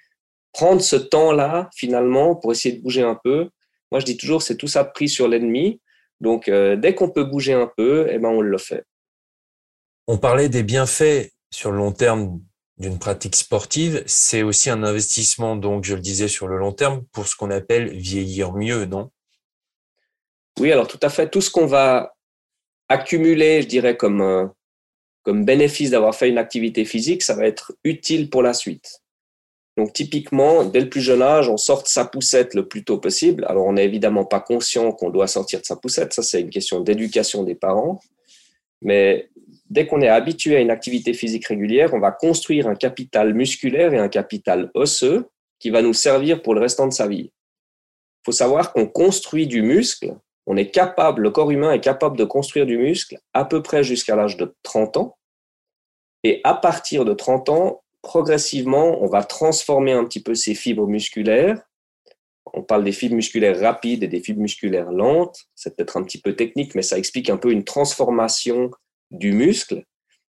prendre 0.53 0.81
ce 0.81 0.95
temps-là 0.95 1.69
finalement 1.75 2.35
pour 2.35 2.51
essayer 2.51 2.75
de 2.75 2.81
bouger 2.81 3.03
un 3.03 3.17
peu. 3.23 3.49
Moi, 3.91 3.99
je 3.99 4.05
dis 4.05 4.17
toujours, 4.17 4.41
c'est 4.41 4.57
tout 4.57 4.67
ça 4.67 4.83
pris 4.83 5.09
sur 5.09 5.27
l'ennemi. 5.27 5.81
Donc, 6.19 6.47
euh, 6.47 6.75
dès 6.75 6.95
qu'on 6.95 7.09
peut 7.09 7.23
bouger 7.23 7.53
un 7.53 7.69
peu, 7.75 8.07
eh 8.09 8.19
ben, 8.19 8.29
on 8.29 8.41
le 8.41 8.57
fait. 8.57 8.85
On 10.07 10.17
parlait 10.17 10.49
des 10.49 10.63
bienfaits 10.63 11.31
sur 11.51 11.71
le 11.71 11.77
long 11.77 11.91
terme 11.91 12.39
d'une 12.77 12.99
pratique 12.99 13.35
sportive, 13.35 14.03
c'est 14.07 14.41
aussi 14.41 14.69
un 14.69 14.83
investissement, 14.83 15.55
donc 15.55 15.83
je 15.83 15.93
le 15.93 16.01
disais, 16.01 16.27
sur 16.27 16.47
le 16.47 16.57
long 16.57 16.71
terme 16.71 17.03
pour 17.11 17.27
ce 17.27 17.35
qu'on 17.35 17.51
appelle 17.51 17.95
vieillir 17.95 18.53
mieux, 18.53 18.85
non? 18.85 19.11
Oui, 20.59 20.71
alors 20.71 20.87
tout 20.87 20.99
à 21.01 21.09
fait. 21.09 21.29
Tout 21.29 21.41
ce 21.41 21.51
qu'on 21.51 21.65
va 21.65 22.13
accumuler, 22.91 23.61
je 23.61 23.67
dirais, 23.67 23.97
comme, 23.97 24.21
euh, 24.21 24.45
comme 25.23 25.45
bénéfice 25.45 25.91
d'avoir 25.91 26.15
fait 26.15 26.29
une 26.29 26.37
activité 26.37 26.85
physique, 26.85 27.23
ça 27.23 27.35
va 27.35 27.45
être 27.45 27.73
utile 27.83 28.29
pour 28.29 28.43
la 28.43 28.53
suite. 28.53 29.01
Donc 29.77 29.93
typiquement, 29.93 30.65
dès 30.65 30.81
le 30.81 30.89
plus 30.89 31.01
jeune 31.01 31.21
âge, 31.21 31.47
on 31.47 31.57
sort 31.57 31.83
de 31.83 31.87
sa 31.87 32.05
poussette 32.05 32.53
le 32.53 32.67
plus 32.67 32.83
tôt 32.83 32.97
possible. 32.97 33.45
Alors 33.47 33.65
on 33.65 33.73
n'est 33.73 33.85
évidemment 33.85 34.25
pas 34.25 34.41
conscient 34.41 34.91
qu'on 34.91 35.09
doit 35.09 35.27
sortir 35.27 35.61
de 35.61 35.65
sa 35.65 35.75
poussette, 35.75 36.13
ça 36.13 36.23
c'est 36.23 36.41
une 36.41 36.49
question 36.49 36.81
d'éducation 36.81 37.43
des 37.43 37.55
parents. 37.55 37.99
Mais 38.81 39.29
dès 39.69 39.87
qu'on 39.87 40.01
est 40.01 40.09
habitué 40.09 40.57
à 40.57 40.59
une 40.59 40.71
activité 40.71 41.13
physique 41.13 41.47
régulière, 41.47 41.93
on 41.93 41.99
va 41.99 42.11
construire 42.11 42.67
un 42.67 42.75
capital 42.75 43.33
musculaire 43.33 43.93
et 43.93 43.99
un 43.99 44.09
capital 44.09 44.69
osseux 44.73 45.29
qui 45.59 45.69
va 45.69 45.81
nous 45.81 45.93
servir 45.93 46.41
pour 46.41 46.53
le 46.53 46.61
restant 46.61 46.87
de 46.87 46.93
sa 46.93 47.07
vie. 47.07 47.31
Il 47.31 48.25
faut 48.25 48.31
savoir 48.33 48.73
qu'on 48.73 48.87
construit 48.87 49.47
du 49.47 49.61
muscle, 49.61 50.15
on 50.51 50.57
est 50.57 50.69
capable, 50.69 51.21
le 51.21 51.31
corps 51.31 51.49
humain 51.49 51.71
est 51.71 51.79
capable 51.79 52.17
de 52.17 52.25
construire 52.25 52.65
du 52.65 52.77
muscle 52.77 53.17
à 53.33 53.45
peu 53.45 53.63
près 53.63 53.85
jusqu'à 53.85 54.17
l'âge 54.17 54.35
de 54.35 54.53
30 54.63 54.97
ans. 54.97 55.17
Et 56.25 56.41
à 56.43 56.53
partir 56.55 57.05
de 57.05 57.13
30 57.13 57.47
ans, 57.47 57.83
progressivement, 58.01 59.01
on 59.01 59.07
va 59.07 59.23
transformer 59.23 59.93
un 59.93 60.03
petit 60.03 60.21
peu 60.21 60.35
ces 60.35 60.53
fibres 60.53 60.87
musculaires. 60.87 61.61
On 62.51 62.63
parle 62.63 62.83
des 62.83 62.91
fibres 62.91 63.15
musculaires 63.15 63.61
rapides 63.61 64.03
et 64.03 64.09
des 64.09 64.19
fibres 64.19 64.41
musculaires 64.41 64.91
lentes. 64.91 65.45
C'est 65.55 65.77
peut-être 65.77 65.95
un 65.95 66.03
petit 66.03 66.19
peu 66.19 66.35
technique, 66.35 66.75
mais 66.75 66.81
ça 66.81 66.97
explique 66.97 67.29
un 67.29 67.37
peu 67.37 67.53
une 67.53 67.63
transformation 67.63 68.71
du 69.09 69.31
muscle. 69.31 69.85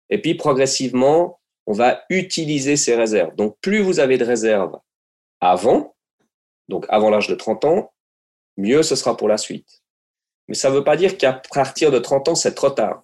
Et 0.09 0.23
puis 0.23 0.37
progressivement, 0.37 1.41
on 1.67 1.73
va 1.73 2.05
utiliser 2.11 2.77
ces 2.77 2.95
réserves. 2.95 3.35
Donc 3.35 3.57
plus 3.61 3.81
vous 3.81 3.99
avez 3.99 4.19
de 4.19 4.25
réserves 4.25 4.79
avant, 5.41 5.97
donc 6.69 6.87
avant 6.91 7.11
l'âge 7.11 7.27
de 7.27 7.35
30 7.35 7.65
ans, 7.65 7.93
mieux 8.57 8.85
ce 8.85 8.95
sera 8.95 9.17
pour 9.17 9.27
la 9.27 9.37
suite. 9.37 9.82
Mais 10.53 10.57
ça 10.57 10.69
ne 10.69 10.75
veut 10.75 10.85
pas 10.85 10.99
dire 10.99 11.17
qu'à 11.17 11.41
partir 11.55 11.91
de 11.91 11.99
30 11.99 12.29
ans, 12.29 12.35
c'est 12.35 12.53
trop 12.53 12.69
tard. 12.69 13.03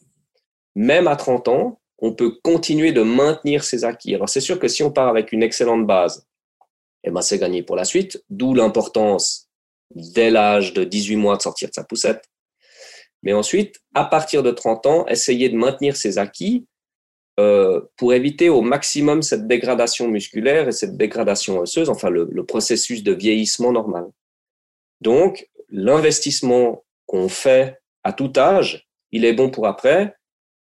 Même 0.75 1.09
à 1.09 1.17
30 1.17 1.49
ans, 1.49 1.81
on 1.97 2.13
peut 2.13 2.39
continuer 2.45 2.93
de 2.93 3.01
maintenir 3.01 3.65
ses 3.65 3.87
acquis. 3.87 4.15
Alors 4.15 4.29
c'est 4.29 4.43
sûr 4.43 4.59
que 4.59 4.69
si 4.69 4.83
on 4.83 4.91
part 4.93 5.09
avec 5.09 5.33
une 5.33 5.43
excellente 5.43 5.87
base, 5.87 6.27
eh 7.05 7.11
ben 7.11 7.23
c'est 7.23 7.39
gagné 7.39 7.63
pour 7.63 7.75
la 7.75 7.87
suite, 7.87 8.23
d'où 8.29 8.53
l'importance 8.53 9.49
dès 9.95 10.29
l'âge 10.29 10.75
de 10.75 10.85
18 10.85 11.17
mois 11.17 11.39
de 11.39 11.41
sortir 11.41 11.71
de 11.71 11.75
sa 11.75 11.85
poussette. 11.85 12.23
Mais 13.23 13.33
ensuite, 13.33 13.77
à 13.95 14.05
partir 14.05 14.43
de 14.43 14.51
30 14.51 14.85
ans, 14.85 15.07
essayer 15.07 15.49
de 15.49 15.57
maintenir 15.57 15.97
ses 15.97 16.19
acquis 16.19 16.67
euh, 17.41 17.81
pour 17.97 18.13
éviter 18.13 18.51
au 18.51 18.61
maximum 18.61 19.23
cette 19.23 19.47
dégradation 19.47 20.07
musculaire 20.07 20.69
et 20.69 20.73
cette 20.73 20.99
dégradation 20.99 21.61
osseuse, 21.61 21.89
enfin 21.89 22.11
le, 22.11 22.29
le 22.31 22.45
processus 22.45 23.03
de 23.03 23.15
vieillissement 23.15 23.73
normal. 23.73 24.05
Donc, 25.01 25.49
l'investissement 25.71 26.85
qu'on 27.09 27.29
fait 27.29 27.81
à 28.05 28.13
tout 28.13 28.33
âge, 28.37 28.87
il 29.11 29.25
est 29.25 29.33
bon 29.33 29.51
pour 29.51 29.67
après. 29.67 30.15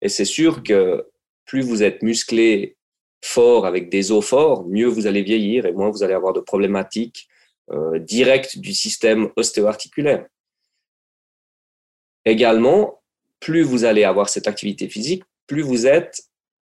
Et 0.01 0.09
c'est 0.09 0.25
sûr 0.25 0.61
que 0.61 1.07
plus 1.45 1.61
vous 1.61 1.81
êtes 1.81 2.03
musclé, 2.03 2.77
fort, 3.23 3.65
avec 3.65 3.89
des 3.89 4.11
os 4.11 4.23
forts, 4.23 4.67
mieux 4.67 4.87
vous 4.87 5.07
allez 5.07 5.23
vieillir 5.23 5.65
et 5.65 5.71
moins 5.71 5.89
vous 5.89 6.03
allez 6.03 6.13
avoir 6.13 6.33
de 6.33 6.41
problématiques 6.41 7.27
euh, 7.71 7.97
directes 7.97 8.59
du 8.59 8.73
système 8.73 9.31
ostéo-articulaire. 9.37 10.27
Également, 12.25 13.01
plus 13.39 13.61
vous 13.61 13.85
allez 13.85 14.03
avoir 14.03 14.27
cette 14.27 14.47
activité 14.47 14.89
physique, 14.89 15.23
plus 15.47 15.61
vous 15.61 15.87
êtes 15.87 16.23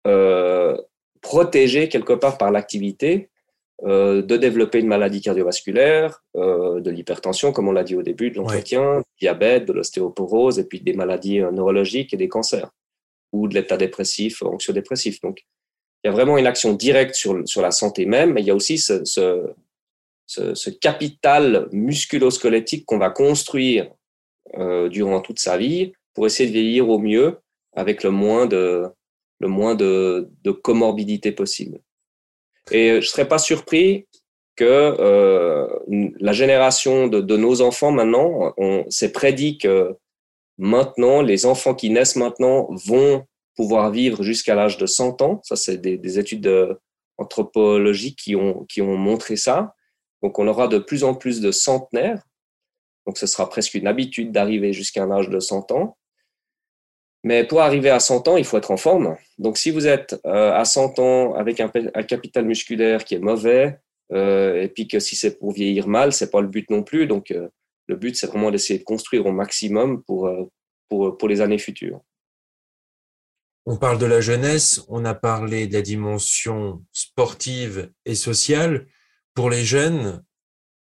euh, 0.07 0.81
protégé 1.21 1.89
quelque 1.89 2.13
part 2.13 2.39
par 2.39 2.53
l'activité 2.53 3.31
euh, 3.83 4.23
de 4.23 4.37
développer 4.37 4.79
une 4.79 4.87
maladie 4.87 5.21
cardiovasculaire, 5.21 6.23
euh, 6.37 6.81
de 6.81 6.91
l'hypertension, 6.91 7.53
comme 7.53 7.69
on 7.69 7.73
l'a 7.73 7.85
dit 7.85 7.97
au 7.97 8.03
début 8.03 8.31
de 8.31 8.37
l'entretien, 8.37 8.99
ouais. 8.99 9.03
diabète, 9.21 9.67
de 9.67 9.73
l'ostéoporose, 9.73 10.59
et 10.59 10.65
puis 10.65 10.81
des 10.81 10.95
maladies 10.95 11.41
euh, 11.41 11.51
neurologiques 11.51 12.15
et 12.15 12.17
des 12.17 12.29
cancers 12.29 12.71
ou 13.33 13.49
de 13.49 13.55
l'état 13.55 13.77
dépressif, 13.77 14.43
anxio-dépressif. 14.43 15.21
Donc, 15.21 15.45
il 16.03 16.09
y 16.09 16.11
a 16.11 16.13
vraiment 16.13 16.39
une 16.39 16.47
action 16.47 16.73
directe 16.73 17.17
sur, 17.17 17.43
sur 17.47 17.63
la 17.63 17.73
santé 17.73 18.07
même, 18.07 18.33
mais 18.33 18.43
il 18.43 18.47
y 18.47 18.51
a 18.51 18.55
aussi 18.55 18.79
ce, 18.79 19.05
ce, 19.05 19.43
ce, 20.27 20.55
ce 20.55 20.71
capital 20.71 21.69
musculo-squelettique 21.73 22.87
qu'on 22.87 22.99
va 22.99 23.11
construire 23.11 23.91
euh, 24.57 24.89
durant 24.89 25.21
toute 25.21 25.41
sa 25.41 25.59
vie 25.59 25.93
pour 26.15 26.27
essayer 26.27 26.49
de 26.49 26.55
vieillir 26.55 26.89
au 26.89 27.01
mieux 27.01 27.39
avec 27.75 28.05
le 28.05 28.11
moins 28.11 28.47
de, 28.47 28.85
le 29.41 29.49
moins 29.49 29.75
de, 29.75 30.29
de 30.45 30.53
comorbidité 30.53 31.33
possible. 31.33 31.81
Et 32.71 32.89
je 32.89 32.97
ne 32.97 33.01
serais 33.01 33.29
pas 33.29 33.39
surpris 33.39 34.07
que 34.57 34.65
euh, 34.65 35.67
la 36.21 36.33
génération 36.33 37.09
de, 37.09 37.37
nos 37.37 37.61
enfants 37.61 37.91
maintenant, 37.91 38.55
on 38.57 38.89
s'est 38.89 39.13
prédit 39.13 39.59
que 39.59 39.97
Maintenant, 40.59 41.21
les 41.21 41.47
enfants 41.47 41.75
qui 41.75 41.91
naissent 41.91 42.17
maintenant 42.17 42.69
vont 42.71 43.27
pouvoir 43.57 43.91
vivre 43.91 44.23
jusqu'à 44.23 44.55
l'âge 44.55 44.79
de 44.79 44.87
100 44.87 45.23
ans. 45.23 45.41
Ça, 45.43 45.57
c'est 45.57 45.79
des, 45.79 45.99
des, 45.99 46.19
études 46.19 46.79
anthropologiques 47.19 48.19
qui 48.19 48.37
ont, 48.37 48.65
qui 48.65 48.81
ont 48.81 48.97
montré 48.97 49.37
ça. 49.37 49.75
Donc, 50.23 50.39
on 50.39 50.47
aura 50.47 50.69
de 50.69 50.79
plus 50.79 51.03
en 51.05 51.15
plus 51.15 51.41
de 51.41 51.51
centenaires. 51.51 52.23
Donc, 53.07 53.19
ce 53.19 53.27
sera 53.27 53.49
presque 53.49 53.75
une 53.75 53.87
habitude 53.87 54.33
d'arriver 54.33 54.73
jusqu'à 54.73 55.03
un 55.03 55.11
âge 55.11 55.29
de 55.29 55.41
100 55.41 55.73
ans. 55.73 55.97
Mais 57.25 57.43
pour 57.43 57.63
arriver 57.63 57.89
à 57.89 58.01
100 58.01 58.29
ans, 58.29 58.37
il 58.37 58.45
faut 58.45 58.59
être 58.59 58.71
en 58.71 58.77
forme. 58.77 59.17
Donc, 59.39 59.57
si 59.57 59.71
vous 59.71 59.87
êtes 59.87 60.21
euh, 60.27 60.53
à 60.53 60.67
100 60.67 60.99
ans 60.99 61.35
avec 61.35 61.59
un, 61.59 61.71
capital 62.07 62.45
musculaire 62.45 63.05
qui 63.05 63.15
est 63.15 63.19
mauvais, 63.19 63.79
euh, 64.13 64.61
et 64.61 64.69
puis 64.69 64.87
que 64.87 65.01
si 65.01 65.17
c'est 65.17 65.39
pour 65.39 65.53
vieillir 65.53 65.89
mal, 65.89 66.13
c'est 66.13 66.31
pas 66.31 66.43
le 66.43 66.49
but 66.49 66.69
non 66.69 66.83
plus. 66.83 67.07
Donc, 67.07 67.31
euh, 67.31 67.49
le 67.87 67.97
but, 67.97 68.15
c'est 68.15 68.27
vraiment 68.27 68.51
d'essayer 68.51 68.79
de 68.79 68.85
construire 68.85 69.25
au 69.25 69.33
maximum 69.33 70.03
pour, 70.05 70.31
pour, 70.91 71.17
pour 71.17 71.29
les 71.29 71.41
années 71.41 71.59
futures. 71.59 72.01
On 73.67 73.79
parle 73.79 73.99
de 73.99 74.07
la 74.07 74.21
jeunesse, 74.21 74.85
on 74.89 75.07
a 75.07 75.15
parlé 75.15 75.67
de 75.67 75.73
la 75.73 75.81
dimension 75.81 76.85
sportive 76.93 77.91
et 78.05 78.15
sociale. 78.15 78.87
Pour 79.33 79.49
les 79.49 79.65
jeunes, 79.65 80.23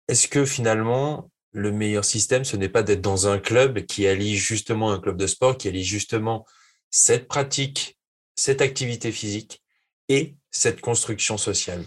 est-ce 0.08 0.30
que 0.30 0.46
finalement, 0.46 1.30
le 1.52 1.72
meilleur 1.72 2.06
système, 2.06 2.46
ce 2.46 2.56
n'est 2.56 2.70
pas 2.70 2.84
d'être 2.84 3.02
dans 3.02 3.28
un 3.28 3.40
club 3.40 3.86
qui 3.86 4.08
allie 4.08 4.36
justement 4.36 4.92
un 4.92 5.00
club 5.00 5.18
de 5.18 5.28
sport, 5.28 5.58
qui 5.58 5.68
allie 5.68 5.84
justement 5.84 6.46
cette 6.90 7.28
pratique, 7.28 7.98
cette 8.36 8.62
activité 8.62 9.12
physique 9.12 9.62
et 10.08 10.36
cette 10.52 10.82
construction 10.82 11.38
sociale 11.38 11.84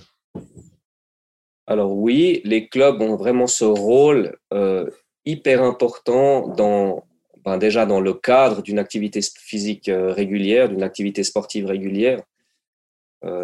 Alors 1.67 1.93
oui, 1.93 2.41
les 2.45 2.69
clubs 2.69 3.01
ont 3.01 3.17
vraiment 3.17 3.47
ce 3.47 3.65
rôle 3.65 4.37
euh, 4.53 4.89
hyper 5.25 5.63
important 5.63 6.49
dans, 6.49 7.05
ben 7.45 7.59
déjà 7.59 7.87
dans 7.87 8.01
le 8.01 8.15
cadre 8.15 8.63
d'une 8.63 8.79
activité 8.79 9.21
physique 9.23 9.89
régulière, 9.89 10.69
d'une 10.69 10.83
activité 10.83 11.25
sportive 11.25 11.67
régulière. 11.67 12.23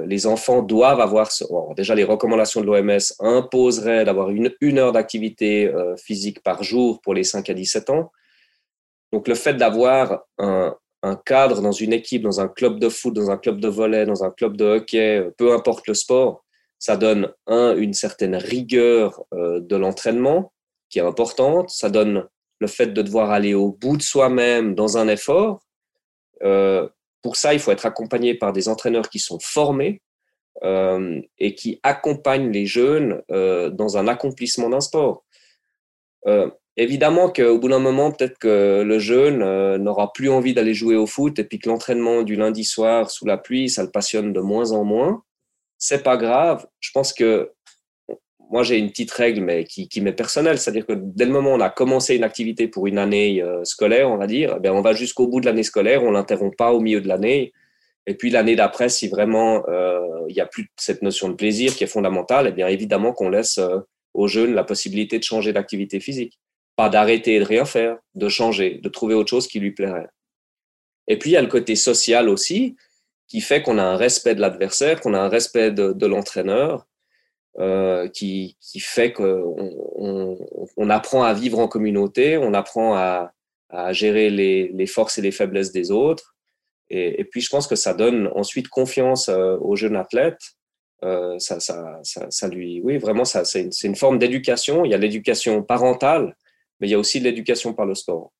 Les 0.06 0.26
enfants 0.26 0.62
doivent 0.62 1.00
avoir, 1.00 1.30
déjà 1.76 1.94
les 1.94 2.02
recommandations 2.02 2.60
de 2.60 2.66
l'OMS 2.66 2.98
imposeraient 3.20 4.04
d'avoir 4.04 4.30
une, 4.30 4.52
une 4.60 4.78
heure 4.78 4.92
d'activité 4.92 5.72
physique 5.96 6.42
par 6.42 6.64
jour 6.64 7.00
pour 7.00 7.14
les 7.14 7.22
5 7.22 7.48
à 7.48 7.54
17 7.54 7.90
ans. 7.90 8.10
Donc 9.12 9.28
le 9.28 9.34
fait 9.34 9.54
d'avoir 9.54 10.24
un, 10.38 10.76
cadre 11.24 11.62
dans 11.62 11.72
une 11.72 11.92
équipe, 11.92 12.22
dans 12.22 12.40
un 12.40 12.48
club 12.48 12.78
de 12.78 12.88
foot, 12.88 13.14
dans 13.14 13.30
un 13.30 13.38
club 13.38 13.60
de 13.60 13.68
volley, 13.68 14.04
dans 14.04 14.24
un 14.24 14.30
club 14.30 14.56
de 14.56 14.64
hockey, 14.64 15.30
peu 15.38 15.52
importe 15.52 15.86
le 15.86 15.94
sport, 15.94 16.44
ça 16.78 16.96
donne 16.96 17.32
un, 17.46 17.76
une 17.76 17.94
certaine 17.94 18.36
rigueur 18.36 19.24
euh, 19.34 19.60
de 19.60 19.76
l'entraînement 19.76 20.52
qui 20.90 20.98
est 20.98 21.02
importante. 21.02 21.70
Ça 21.70 21.90
donne 21.90 22.26
le 22.60 22.66
fait 22.66 22.88
de 22.88 23.02
devoir 23.02 23.30
aller 23.30 23.54
au 23.54 23.72
bout 23.72 23.96
de 23.96 24.02
soi-même 24.02 24.74
dans 24.74 24.96
un 24.98 25.08
effort. 25.08 25.60
Euh, 26.42 26.88
pour 27.22 27.36
ça, 27.36 27.54
il 27.54 27.60
faut 27.60 27.72
être 27.72 27.86
accompagné 27.86 28.34
par 28.34 28.52
des 28.52 28.68
entraîneurs 28.68 29.08
qui 29.08 29.18
sont 29.18 29.38
formés 29.40 30.02
euh, 30.62 31.20
et 31.38 31.54
qui 31.54 31.80
accompagnent 31.82 32.50
les 32.50 32.66
jeunes 32.66 33.22
euh, 33.30 33.70
dans 33.70 33.96
un 33.96 34.08
accomplissement 34.08 34.68
d'un 34.68 34.80
sport. 34.80 35.24
Euh, 36.26 36.50
évidemment 36.76 37.30
qu'au 37.30 37.58
bout 37.58 37.68
d'un 37.68 37.78
moment, 37.78 38.12
peut-être 38.12 38.38
que 38.38 38.82
le 38.84 38.98
jeune 38.98 39.38
n'aura 39.76 40.12
plus 40.12 40.30
envie 40.30 40.54
d'aller 40.54 40.74
jouer 40.74 40.96
au 40.96 41.06
foot 41.06 41.38
et 41.38 41.44
puis 41.44 41.58
que 41.58 41.68
l'entraînement 41.68 42.22
du 42.22 42.36
lundi 42.36 42.64
soir 42.64 43.10
sous 43.10 43.26
la 43.26 43.38
pluie, 43.38 43.68
ça 43.68 43.82
le 43.82 43.90
passionne 43.90 44.32
de 44.32 44.40
moins 44.40 44.72
en 44.72 44.84
moins 44.84 45.22
c'est 45.78 46.02
pas 46.02 46.16
grave. 46.16 46.66
Je 46.80 46.90
pense 46.92 47.12
que 47.12 47.52
moi, 48.50 48.62
j'ai 48.62 48.78
une 48.78 48.88
petite 48.88 49.10
règle, 49.10 49.42
mais 49.42 49.64
qui, 49.64 49.88
qui 49.88 50.00
m'est 50.00 50.12
personnelle. 50.12 50.58
C'est-à-dire 50.58 50.86
que 50.86 50.94
dès 50.96 51.24
le 51.26 51.32
moment 51.32 51.52
où 51.52 51.56
on 51.56 51.60
a 51.60 51.70
commencé 51.70 52.16
une 52.16 52.24
activité 52.24 52.68
pour 52.68 52.86
une 52.86 52.98
année 52.98 53.42
euh, 53.42 53.62
scolaire, 53.64 54.10
on 54.10 54.16
va 54.16 54.26
dire, 54.26 54.58
eh 54.62 54.68
on 54.70 54.80
va 54.80 54.92
jusqu'au 54.92 55.26
bout 55.26 55.40
de 55.40 55.46
l'année 55.46 55.62
scolaire, 55.62 56.02
on 56.02 56.10
l'interrompt 56.10 56.56
pas 56.56 56.72
au 56.72 56.80
milieu 56.80 57.00
de 57.00 57.08
l'année. 57.08 57.52
Et 58.06 58.14
puis 58.14 58.30
l'année 58.30 58.56
d'après, 58.56 58.88
si 58.88 59.08
vraiment 59.08 59.68
euh, 59.68 60.00
il 60.28 60.34
n'y 60.34 60.40
a 60.40 60.46
plus 60.46 60.70
cette 60.76 61.02
notion 61.02 61.28
de 61.28 61.34
plaisir 61.34 61.74
qui 61.74 61.84
est 61.84 61.88
fondamentale, 61.88 62.46
eh 62.48 62.52
bien 62.52 62.68
évidemment 62.68 63.12
qu'on 63.12 63.28
laisse 63.28 63.58
euh, 63.58 63.80
aux 64.14 64.28
jeunes 64.28 64.54
la 64.54 64.64
possibilité 64.64 65.18
de 65.18 65.24
changer 65.24 65.52
d'activité 65.52 66.00
physique. 66.00 66.38
Pas 66.74 66.88
d'arrêter 66.88 67.34
et 67.34 67.40
de 67.40 67.44
rien 67.44 67.66
faire, 67.66 67.98
de 68.14 68.28
changer, 68.28 68.80
de 68.82 68.88
trouver 68.88 69.14
autre 69.14 69.28
chose 69.28 69.46
qui 69.46 69.60
lui 69.60 69.72
plairait. 69.72 70.08
Et 71.06 71.18
puis 71.18 71.30
il 71.30 71.32
y 71.34 71.36
a 71.36 71.42
le 71.42 71.48
côté 71.48 71.76
social 71.76 72.28
aussi 72.28 72.76
qui 73.26 73.42
fait 73.42 73.62
qu'on 73.62 73.76
a 73.76 73.82
un 73.82 73.96
respect 73.96 74.34
de 74.34 74.40
l'adversaire, 74.40 75.00
qu'on 75.00 75.12
a 75.12 75.20
un 75.20 75.28
respect 75.28 75.70
de, 75.70 76.06
l'entraîneur, 76.06 76.74
euh, 76.76 76.84
qui, 78.14 78.56
qui, 78.60 78.80
fait 78.80 79.12
qu'on 79.12 79.74
on, 79.96 80.38
on, 80.76 80.90
apprend 80.90 81.24
à 81.24 81.34
vivre 81.34 81.58
en 81.58 81.66
communauté, 81.66 82.38
on 82.38 82.54
apprend 82.54 82.94
à, 82.94 83.32
gérer 83.90 84.30
les, 84.30 84.86
forces 84.86 85.18
et 85.18 85.22
les 85.22 85.32
faiblesses 85.32 85.72
des 85.72 85.90
autres. 85.90 86.36
Et, 86.90 87.24
puis, 87.24 87.40
je 87.40 87.50
pense 87.50 87.66
que 87.66 87.76
ça 87.76 87.92
donne 87.94 88.30
ensuite 88.34 88.68
confiance 88.68 89.28
euh, 89.28 89.58
aux 89.60 89.76
jeunes 89.76 89.96
athlètes. 89.96 90.40
Euh, 91.04 91.38
ça, 91.38 91.60
ça, 91.60 92.00
ça, 92.02 92.26
ça, 92.30 92.48
lui, 92.48 92.80
oui, 92.82 92.96
vraiment, 92.96 93.26
ça, 93.26 93.44
c'est 93.44 93.60
une, 93.60 93.70
une 93.84 93.96
forme 93.96 94.18
d'éducation. 94.18 94.84
Il 94.84 94.90
y 94.90 94.94
a 94.94 94.98
l'éducation 94.98 95.62
parentale, 95.62 96.34
mais 96.80 96.88
il 96.88 96.90
y 96.90 96.94
a 96.94 96.98
aussi 96.98 97.20
l'éducation 97.20 97.74
par 97.74 97.86
le 97.86 97.94
sport. 97.94 98.32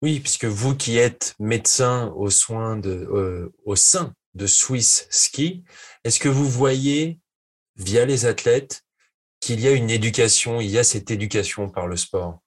Oui, 0.00 0.20
puisque 0.20 0.44
vous 0.44 0.76
qui 0.76 0.96
êtes 0.96 1.34
médecin 1.40 2.12
aux 2.16 2.30
soins 2.30 2.76
de, 2.76 2.90
euh, 2.90 3.52
au 3.64 3.74
sein 3.74 4.14
de 4.38 4.46
Swiss 4.46 5.06
Ski, 5.10 5.64
est-ce 6.04 6.18
que 6.18 6.28
vous 6.30 6.48
voyez 6.48 7.18
via 7.76 8.06
les 8.06 8.24
athlètes 8.24 8.84
qu'il 9.40 9.60
y 9.60 9.68
a 9.68 9.72
une 9.72 9.90
éducation, 9.90 10.60
il 10.60 10.70
y 10.70 10.78
a 10.78 10.84
cette 10.84 11.10
éducation 11.10 11.68
par 11.68 11.86
le 11.86 11.96
sport? 11.96 12.40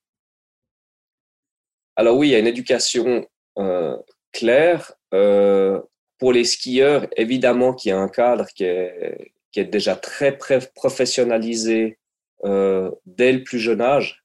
Alors 1.96 2.18
oui, 2.18 2.30
il 2.30 2.32
y 2.32 2.36
a 2.36 2.40
une 2.40 2.48
éducation 2.48 3.28
euh, 3.60 3.96
claire. 4.32 4.94
Euh, 5.14 5.80
pour 6.18 6.34
les 6.34 6.46
skieurs, 6.46 7.08
évidemment 7.18 7.74
qu'il 7.74 7.90
y 7.90 7.92
a 7.92 8.00
un 8.00 8.08
cadre 8.08 8.46
qui 8.56 8.64
est, 8.64 9.66
déjà 9.66 9.96
très, 9.96 10.38
professionnalisé 10.76 11.98
euh, 12.46 12.92
dès 13.06 13.34
le 13.34 13.44
plus 13.44 13.60
jeune 13.60 13.82
âge. 13.82 14.24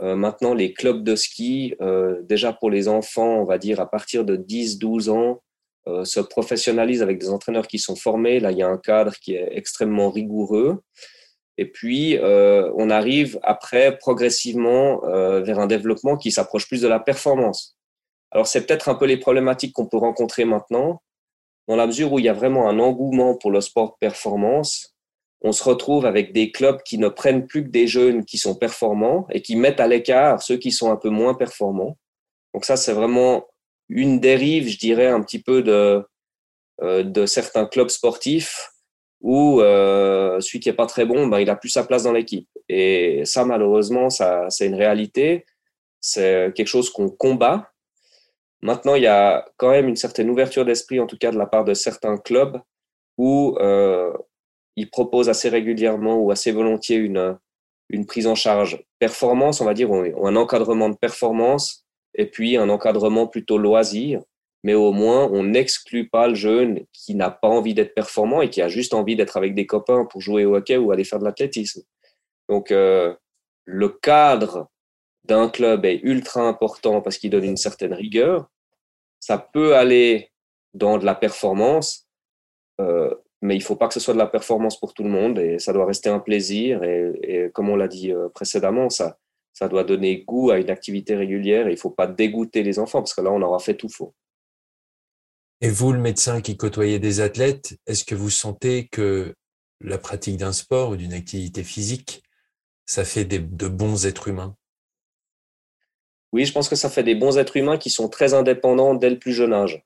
Maintenant, 0.00 0.52
les 0.52 0.72
clubs 0.72 1.04
de 1.04 1.14
ski, 1.14 1.76
déjà 2.22 2.52
pour 2.52 2.70
les 2.70 2.88
enfants, 2.88 3.40
on 3.40 3.44
va 3.44 3.58
dire 3.58 3.78
à 3.78 3.88
partir 3.88 4.24
de 4.24 4.36
10-12 4.36 5.10
ans, 5.10 5.42
se 6.04 6.20
professionnalisent 6.20 7.02
avec 7.02 7.18
des 7.18 7.30
entraîneurs 7.30 7.66
qui 7.66 7.78
sont 7.78 7.96
formés. 7.96 8.40
Là, 8.40 8.52
il 8.52 8.58
y 8.58 8.62
a 8.62 8.68
un 8.68 8.78
cadre 8.78 9.12
qui 9.20 9.34
est 9.34 9.48
extrêmement 9.52 10.10
rigoureux. 10.10 10.82
Et 11.58 11.66
puis, 11.66 12.18
on 12.22 12.90
arrive 12.90 13.38
après 13.42 13.98
progressivement 13.98 15.00
vers 15.42 15.58
un 15.58 15.66
développement 15.66 16.16
qui 16.16 16.30
s'approche 16.30 16.68
plus 16.68 16.82
de 16.82 16.88
la 16.88 17.00
performance. 17.00 17.76
Alors, 18.30 18.46
c'est 18.46 18.66
peut-être 18.66 18.88
un 18.88 18.94
peu 18.94 19.06
les 19.06 19.18
problématiques 19.18 19.74
qu'on 19.74 19.86
peut 19.86 19.98
rencontrer 19.98 20.44
maintenant, 20.44 21.02
dans 21.68 21.76
la 21.76 21.86
mesure 21.86 22.12
où 22.12 22.18
il 22.18 22.24
y 22.24 22.28
a 22.28 22.32
vraiment 22.32 22.68
un 22.68 22.78
engouement 22.78 23.36
pour 23.36 23.50
le 23.50 23.60
sport 23.60 23.96
performance 23.98 24.92
on 25.44 25.52
se 25.52 25.64
retrouve 25.64 26.06
avec 26.06 26.32
des 26.32 26.52
clubs 26.52 26.82
qui 26.82 26.98
ne 26.98 27.08
prennent 27.08 27.46
plus 27.46 27.64
que 27.64 27.68
des 27.68 27.86
jeunes 27.86 28.24
qui 28.24 28.38
sont 28.38 28.54
performants 28.54 29.26
et 29.30 29.42
qui 29.42 29.56
mettent 29.56 29.80
à 29.80 29.88
l'écart 29.88 30.40
ceux 30.40 30.56
qui 30.56 30.70
sont 30.70 30.90
un 30.90 30.96
peu 30.96 31.10
moins 31.10 31.34
performants. 31.34 31.96
Donc 32.54 32.64
ça, 32.64 32.76
c'est 32.76 32.92
vraiment 32.92 33.46
une 33.94 34.20
dérive, 34.20 34.68
je 34.68 34.78
dirais, 34.78 35.08
un 35.08 35.22
petit 35.22 35.40
peu 35.40 35.62
de, 35.62 36.02
euh, 36.82 37.02
de 37.02 37.26
certains 37.26 37.66
clubs 37.66 37.90
sportifs 37.90 38.70
où 39.20 39.60
euh, 39.60 40.40
celui 40.40 40.60
qui 40.60 40.68
est 40.68 40.74
pas 40.74 40.86
très 40.86 41.04
bon, 41.04 41.28
ben, 41.28 41.38
il 41.38 41.48
a 41.48 41.56
plus 41.56 41.68
sa 41.68 41.84
place 41.84 42.02
dans 42.02 42.12
l'équipe. 42.12 42.48
Et 42.68 43.22
ça, 43.24 43.44
malheureusement, 43.44 44.10
ça, 44.10 44.46
c'est 44.48 44.66
une 44.66 44.74
réalité. 44.74 45.46
C'est 46.00 46.52
quelque 46.56 46.66
chose 46.66 46.90
qu'on 46.90 47.08
combat. 47.08 47.70
Maintenant, 48.62 48.96
il 48.96 49.02
y 49.02 49.08
a 49.08 49.44
quand 49.58 49.70
même 49.70 49.88
une 49.88 49.96
certaine 49.96 50.30
ouverture 50.30 50.64
d'esprit, 50.64 50.98
en 50.98 51.06
tout 51.06 51.18
cas 51.18 51.30
de 51.30 51.38
la 51.38 51.46
part 51.46 51.64
de 51.64 51.74
certains 51.74 52.16
clubs, 52.16 52.60
où 53.18 53.56
euh, 53.60 54.12
il 54.74 54.90
propose 54.90 55.28
assez 55.28 55.48
régulièrement 55.48 56.16
ou 56.16 56.30
assez 56.32 56.50
volontiers 56.50 56.96
une, 56.96 57.38
une 57.90 58.06
prise 58.06 58.26
en 58.26 58.34
charge 58.34 58.82
performance, 58.98 59.60
on 59.60 59.64
va 59.64 59.74
dire, 59.74 59.90
ou 59.90 60.26
un 60.26 60.36
encadrement 60.36 60.88
de 60.88 60.96
performance, 60.96 61.81
et 62.14 62.26
puis 62.26 62.56
un 62.56 62.68
encadrement 62.68 63.26
plutôt 63.26 63.58
loisir, 63.58 64.20
mais 64.62 64.74
au 64.74 64.92
moins 64.92 65.28
on 65.32 65.42
n'exclut 65.42 66.08
pas 66.08 66.28
le 66.28 66.34
jeune 66.34 66.80
qui 66.92 67.14
n'a 67.14 67.30
pas 67.30 67.48
envie 67.48 67.74
d'être 67.74 67.94
performant 67.94 68.42
et 68.42 68.50
qui 68.50 68.62
a 68.62 68.68
juste 68.68 68.94
envie 68.94 69.16
d'être 69.16 69.36
avec 69.36 69.54
des 69.54 69.66
copains 69.66 70.04
pour 70.04 70.20
jouer 70.20 70.44
au 70.44 70.56
hockey 70.56 70.76
ou 70.76 70.92
aller 70.92 71.04
faire 71.04 71.18
de 71.18 71.24
l'athlétisme. 71.24 71.82
Donc 72.48 72.70
euh, 72.70 73.14
le 73.64 73.88
cadre 73.88 74.68
d'un 75.24 75.48
club 75.48 75.84
est 75.84 76.00
ultra 76.02 76.42
important 76.42 77.00
parce 77.00 77.18
qu'il 77.18 77.30
donne 77.30 77.44
une 77.44 77.56
certaine 77.56 77.94
rigueur. 77.94 78.48
Ça 79.20 79.38
peut 79.38 79.76
aller 79.76 80.30
dans 80.74 80.98
de 80.98 81.04
la 81.04 81.14
performance, 81.14 82.08
euh, 82.80 83.14
mais 83.40 83.54
il 83.56 83.62
faut 83.62 83.76
pas 83.76 83.88
que 83.88 83.94
ce 83.94 84.00
soit 84.00 84.14
de 84.14 84.18
la 84.18 84.26
performance 84.26 84.78
pour 84.78 84.94
tout 84.94 85.04
le 85.04 85.10
monde 85.10 85.38
et 85.38 85.58
ça 85.58 85.72
doit 85.72 85.86
rester 85.86 86.08
un 86.08 86.18
plaisir. 86.18 86.82
Et, 86.82 87.12
et 87.22 87.50
comme 87.50 87.68
on 87.68 87.76
l'a 87.76 87.88
dit 87.88 88.12
euh, 88.12 88.28
précédemment, 88.28 88.90
ça, 88.90 89.18
ça 89.52 89.68
doit 89.68 89.84
donner 89.84 90.22
goût 90.24 90.50
à 90.50 90.58
une 90.58 90.70
activité 90.70 91.14
régulière 91.14 91.68
et 91.68 91.72
il 91.72 91.78
faut 91.78 91.90
pas 91.90 92.06
dégoûter 92.06 92.62
les 92.62 92.78
enfants 92.78 93.00
parce 93.00 93.14
que 93.14 93.20
là, 93.20 93.30
on 93.30 93.42
aura 93.42 93.58
fait 93.58 93.76
tout 93.76 93.88
faux. 93.88 94.14
Et 95.60 95.68
vous, 95.68 95.92
le 95.92 96.00
médecin 96.00 96.40
qui 96.40 96.56
côtoyez 96.56 96.98
des 96.98 97.20
athlètes, 97.20 97.78
est-ce 97.86 98.04
que 98.04 98.14
vous 98.14 98.30
sentez 98.30 98.88
que 98.88 99.34
la 99.80 99.98
pratique 99.98 100.36
d'un 100.36 100.52
sport 100.52 100.90
ou 100.90 100.96
d'une 100.96 101.12
activité 101.12 101.62
physique, 101.62 102.22
ça 102.86 103.04
fait 103.04 103.24
des, 103.24 103.38
de 103.38 103.68
bons 103.68 104.06
êtres 104.06 104.28
humains? 104.28 104.56
Oui, 106.32 106.46
je 106.46 106.52
pense 106.52 106.68
que 106.68 106.76
ça 106.76 106.88
fait 106.88 107.04
des 107.04 107.14
bons 107.14 107.38
êtres 107.38 107.56
humains 107.56 107.78
qui 107.78 107.90
sont 107.90 108.08
très 108.08 108.34
indépendants 108.34 108.94
dès 108.94 109.10
le 109.10 109.18
plus 109.18 109.32
jeune 109.32 109.52
âge. 109.52 109.84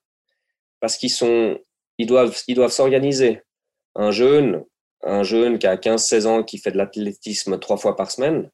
Parce 0.79 0.97
qu'ils 0.97 1.11
sont, 1.11 1.59
ils 1.97 2.07
doivent, 2.07 2.35
ils 2.47 2.55
doivent 2.55 2.71
s'organiser 2.71 3.41
un 3.95 4.11
jeune, 4.11 4.63
un 5.03 5.23
jeune 5.23 5.59
qui 5.59 5.67
a 5.67 5.75
15-16 5.75 6.25
ans 6.25 6.43
qui 6.43 6.57
fait 6.57 6.71
de 6.71 6.77
l'athlétisme 6.77 7.59
trois 7.59 7.77
fois 7.77 7.95
par 7.95 8.11
semaine, 8.11 8.49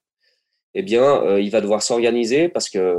eh 0.76 0.82
bien, 0.82 1.24
euh, 1.24 1.40
il 1.40 1.52
va 1.52 1.62
devoir 1.62 1.84
s'organiser 1.84 2.50
parce 2.50 2.70
que 2.70 2.98